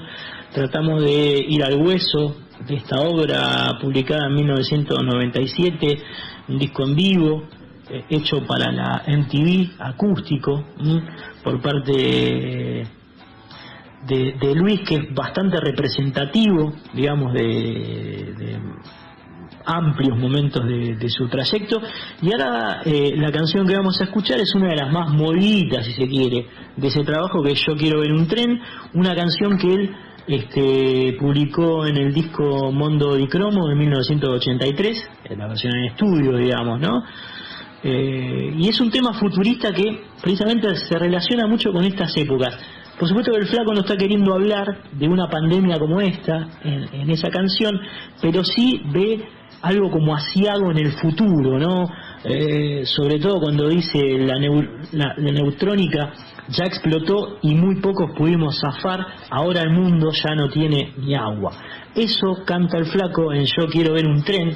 Tratamos 0.53 1.03
de 1.03 1.45
ir 1.45 1.61
al 1.61 1.75
hueso 1.75 2.37
de 2.65 2.75
esta 2.75 3.01
obra 3.01 3.77
publicada 3.81 4.27
en 4.27 4.35
1997, 4.35 6.03
un 6.47 6.57
disco 6.57 6.83
en 6.85 6.95
vivo, 6.95 7.43
eh, 7.89 8.05
hecho 8.09 8.45
para 8.47 8.71
la 8.71 9.03
MTV, 9.05 9.71
acústico, 9.79 10.63
por 11.43 11.61
parte 11.61 12.87
de, 14.07 14.55
Luis, 14.55 14.81
que 14.87 14.95
es 14.95 15.13
bastante 15.13 15.59
representativo, 15.59 16.75
digamos, 16.93 17.33
de 17.33 18.57
amplios 19.65 20.17
momentos 20.17 20.65
de, 20.65 20.95
de 20.95 21.09
su 21.09 21.27
trayecto. 21.27 21.81
Y 22.21 22.31
ahora 22.33 22.81
eh, 22.85 23.13
la 23.15 23.31
canción 23.31 23.67
que 23.67 23.75
vamos 23.75 23.99
a 24.01 24.05
escuchar 24.05 24.39
es 24.39 24.53
una 24.55 24.69
de 24.69 24.75
las 24.77 24.91
más 24.91 25.09
movidas, 25.13 25.85
si 25.85 25.93
se 25.93 26.07
quiere, 26.07 26.47
de 26.75 26.87
ese 26.87 27.03
trabajo 27.03 27.41
que 27.43 27.55
yo 27.55 27.75
quiero 27.75 27.99
ver 27.99 28.11
un 28.11 28.27
tren, 28.27 28.59
una 28.93 29.15
canción 29.15 29.57
que 29.57 29.67
él 29.67 29.95
este, 30.27 31.17
publicó 31.19 31.85
en 31.85 31.97
el 31.97 32.13
disco 32.13 32.71
Mondo 32.71 33.15
di 33.15 33.27
Cromo 33.27 33.67
de 33.67 33.75
1983, 33.75 35.09
en 35.25 35.39
la 35.39 35.47
versión 35.47 35.75
en 35.75 35.85
estudio, 35.85 36.37
digamos, 36.37 36.79
¿no? 36.79 37.03
Eh, 37.83 38.53
y 38.57 38.69
es 38.69 38.79
un 38.79 38.91
tema 38.91 39.13
futurista 39.13 39.73
que 39.73 40.03
precisamente 40.21 40.75
se 40.75 40.97
relaciona 40.99 41.47
mucho 41.47 41.71
con 41.71 41.83
estas 41.83 42.15
épocas. 42.15 42.55
Por 42.99 43.07
supuesto 43.07 43.31
que 43.31 43.39
el 43.39 43.47
flaco 43.47 43.73
no 43.73 43.79
está 43.79 43.97
queriendo 43.97 44.35
hablar 44.35 44.83
de 44.91 45.07
una 45.07 45.27
pandemia 45.27 45.79
como 45.79 45.99
esta 45.99 46.47
en, 46.63 46.93
en 46.93 47.09
esa 47.09 47.29
canción, 47.29 47.79
pero 48.21 48.43
sí 48.43 48.79
ve 48.93 49.25
algo 49.61 49.89
como 49.91 50.15
asiago 50.15 50.71
en 50.71 50.77
el 50.77 50.91
futuro, 50.93 51.59
¿no? 51.59 51.89
Eh, 52.23 52.83
sobre 52.85 53.19
todo 53.19 53.39
cuando 53.39 53.67
dice 53.67 53.99
la, 54.19 54.35
neu- 54.37 54.69
la- 54.91 55.15
neutrónica 55.17 56.13
ya 56.49 56.65
explotó 56.65 57.37
y 57.41 57.55
muy 57.55 57.79
pocos 57.81 58.11
pudimos 58.17 58.59
zafar, 58.59 59.05
ahora 59.29 59.61
el 59.61 59.71
mundo 59.71 60.11
ya 60.11 60.35
no 60.35 60.49
tiene 60.49 60.93
ni 60.97 61.15
agua. 61.15 61.51
Eso 61.95 62.43
canta 62.45 62.77
el 62.77 62.85
flaco 62.85 63.33
en 63.33 63.45
Yo 63.45 63.67
quiero 63.71 63.93
ver 63.93 64.05
un 64.07 64.23
tren, 64.23 64.49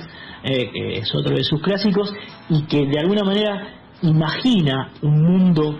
eh, 0.43 0.71
es 0.99 1.13
otro 1.15 1.35
de 1.35 1.43
sus 1.43 1.61
clásicos, 1.61 2.13
y 2.49 2.63
que 2.63 2.85
de 2.85 2.99
alguna 2.99 3.23
manera 3.23 3.67
imagina 4.01 4.91
un 5.01 5.23
mundo 5.23 5.79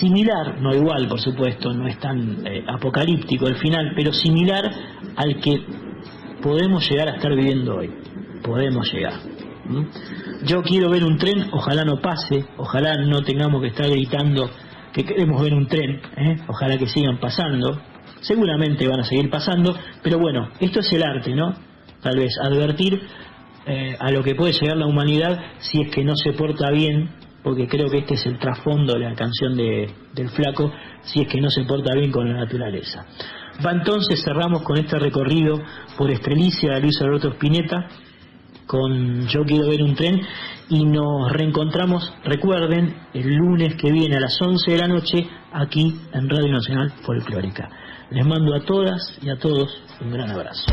similar, 0.00 0.60
no 0.60 0.74
igual 0.74 1.08
por 1.08 1.20
supuesto, 1.20 1.72
no 1.72 1.86
es 1.86 1.98
tan 1.98 2.46
eh, 2.46 2.64
apocalíptico 2.68 3.46
el 3.46 3.56
final, 3.56 3.92
pero 3.96 4.12
similar 4.12 4.70
al 5.16 5.40
que 5.40 5.62
podemos 6.42 6.88
llegar 6.88 7.08
a 7.08 7.16
estar 7.16 7.34
viviendo 7.34 7.76
hoy. 7.76 7.90
Podemos 8.42 8.92
llegar. 8.92 9.14
¿Mm? 9.64 10.44
Yo 10.44 10.62
quiero 10.62 10.90
ver 10.90 11.04
un 11.04 11.18
tren, 11.18 11.48
ojalá 11.52 11.84
no 11.84 12.00
pase, 12.00 12.46
ojalá 12.56 12.96
no 12.96 13.22
tengamos 13.22 13.60
que 13.60 13.68
estar 13.68 13.88
gritando 13.88 14.50
que 14.92 15.04
queremos 15.04 15.40
ver 15.42 15.54
un 15.54 15.66
tren, 15.66 16.00
¿eh? 16.16 16.38
ojalá 16.48 16.78
que 16.78 16.86
sigan 16.86 17.18
pasando, 17.18 17.80
seguramente 18.20 18.88
van 18.88 19.00
a 19.00 19.04
seguir 19.04 19.30
pasando, 19.30 19.76
pero 20.02 20.18
bueno, 20.18 20.48
esto 20.60 20.80
es 20.80 20.92
el 20.92 21.02
arte, 21.02 21.34
¿no? 21.34 21.54
Tal 22.02 22.16
vez 22.16 22.36
advertir 22.42 23.00
eh, 23.66 23.96
a 23.98 24.10
lo 24.10 24.22
que 24.22 24.34
puede 24.34 24.52
llegar 24.52 24.76
la 24.76 24.86
humanidad 24.86 25.40
si 25.58 25.82
es 25.82 25.90
que 25.90 26.04
no 26.04 26.16
se 26.16 26.32
porta 26.32 26.70
bien, 26.70 27.10
porque 27.42 27.68
creo 27.68 27.88
que 27.88 27.98
este 27.98 28.14
es 28.14 28.26
el 28.26 28.38
trasfondo 28.38 28.94
de 28.94 29.00
la 29.00 29.14
canción 29.14 29.56
de, 29.56 29.90
del 30.14 30.30
flaco, 30.30 30.72
si 31.02 31.22
es 31.22 31.28
que 31.28 31.40
no 31.40 31.50
se 31.50 31.64
porta 31.64 31.94
bien 31.94 32.10
con 32.10 32.28
la 32.28 32.40
naturaleza. 32.40 33.06
Va 33.64 33.72
entonces, 33.72 34.22
cerramos 34.22 34.62
con 34.62 34.78
este 34.78 34.98
recorrido 34.98 35.60
por 35.96 36.10
Estrelicia 36.10 36.74
de 36.74 36.80
Luis 36.80 37.00
Alberto 37.00 37.30
Spinetta, 37.30 37.88
con 38.66 39.26
Yo 39.26 39.42
quiero 39.44 39.68
ver 39.68 39.82
un 39.82 39.94
tren 39.96 40.20
y 40.68 40.84
nos 40.84 41.32
reencontramos, 41.32 42.14
recuerden, 42.24 42.94
el 43.14 43.34
lunes 43.34 43.74
que 43.74 43.90
viene 43.90 44.16
a 44.16 44.20
las 44.20 44.40
11 44.40 44.70
de 44.70 44.78
la 44.78 44.86
noche 44.86 45.28
aquí 45.52 45.98
en 46.12 46.28
Radio 46.28 46.52
Nacional 46.52 46.92
Folclórica. 47.02 47.68
Les 48.10 48.24
mando 48.24 48.54
a 48.54 48.60
todas 48.60 49.18
y 49.22 49.30
a 49.30 49.36
todos 49.36 49.82
un 50.00 50.12
gran 50.12 50.30
abrazo. 50.30 50.64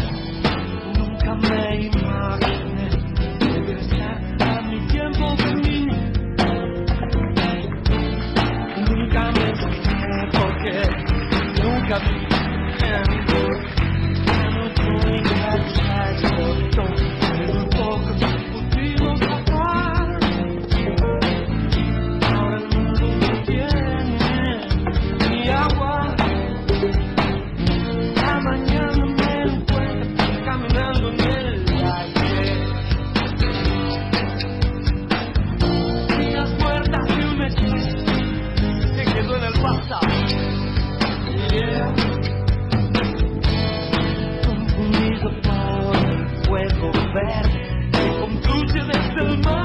Verde 47.15 47.89
que 47.93 48.19
concluye 48.19 48.83
desde 48.83 49.21
el 49.21 49.39
mar. 49.39 49.64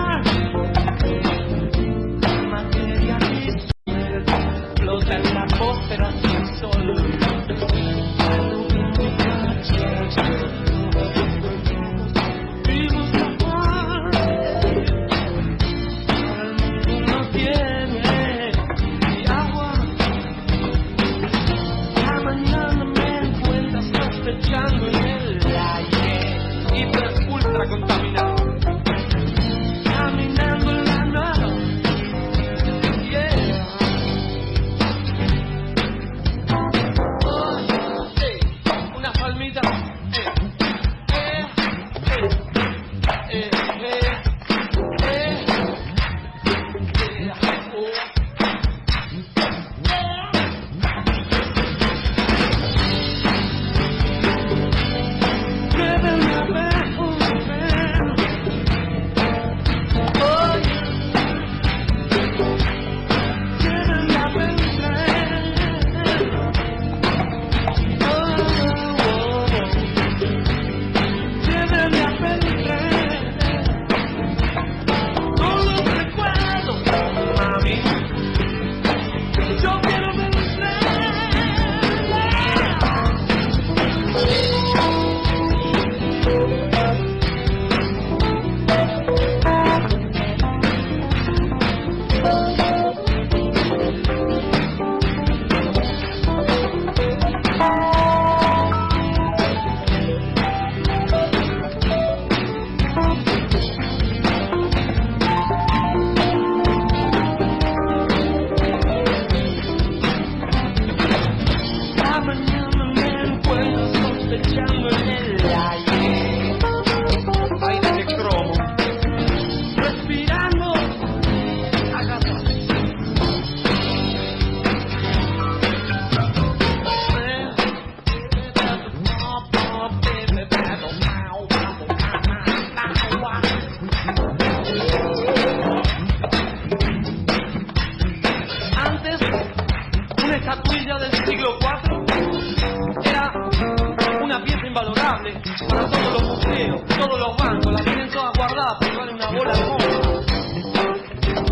Para 145.69 145.91
todos 145.91 146.13
los 146.15 146.23
museos, 146.23 146.83
todos 146.87 147.19
los 147.21 147.37
bancos, 147.37 147.73
la 147.73 147.85
tienen 147.85 148.11
todas 148.11 148.33
guardadas 148.35 148.77
porque 148.81 148.97
vale 148.97 149.13
una 149.13 149.31
bola 149.31 149.53
de 149.53 149.63
goma. 149.63 149.85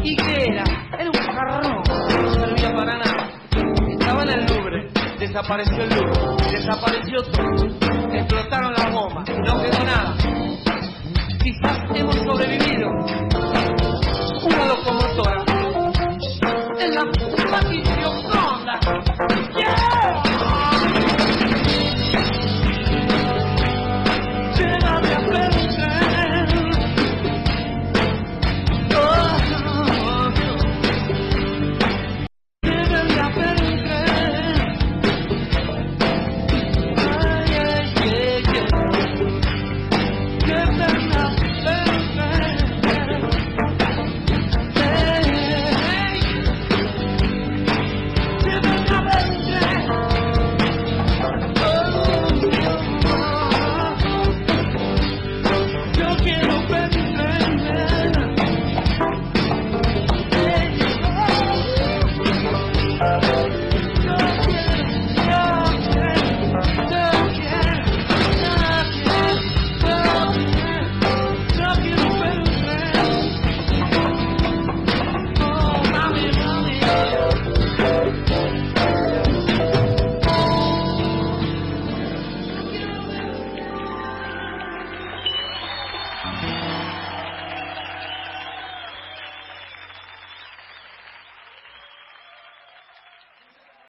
¿Y 0.02 0.16
qué 0.16 0.44
era? 0.50 0.64
Era 0.98 1.10
un 1.10 1.12
jarrón, 1.12 1.82
no 2.22 2.32
servía 2.32 2.74
para 2.74 2.96
nada. 2.96 3.28
Estaba 3.90 4.22
en 4.22 4.30
el 4.30 4.46
Louvre, 4.46 4.88
desapareció 5.18 5.82
el 5.82 5.90
Louvre, 5.90 6.36
desapareció 6.52 7.22
todo, 7.24 7.87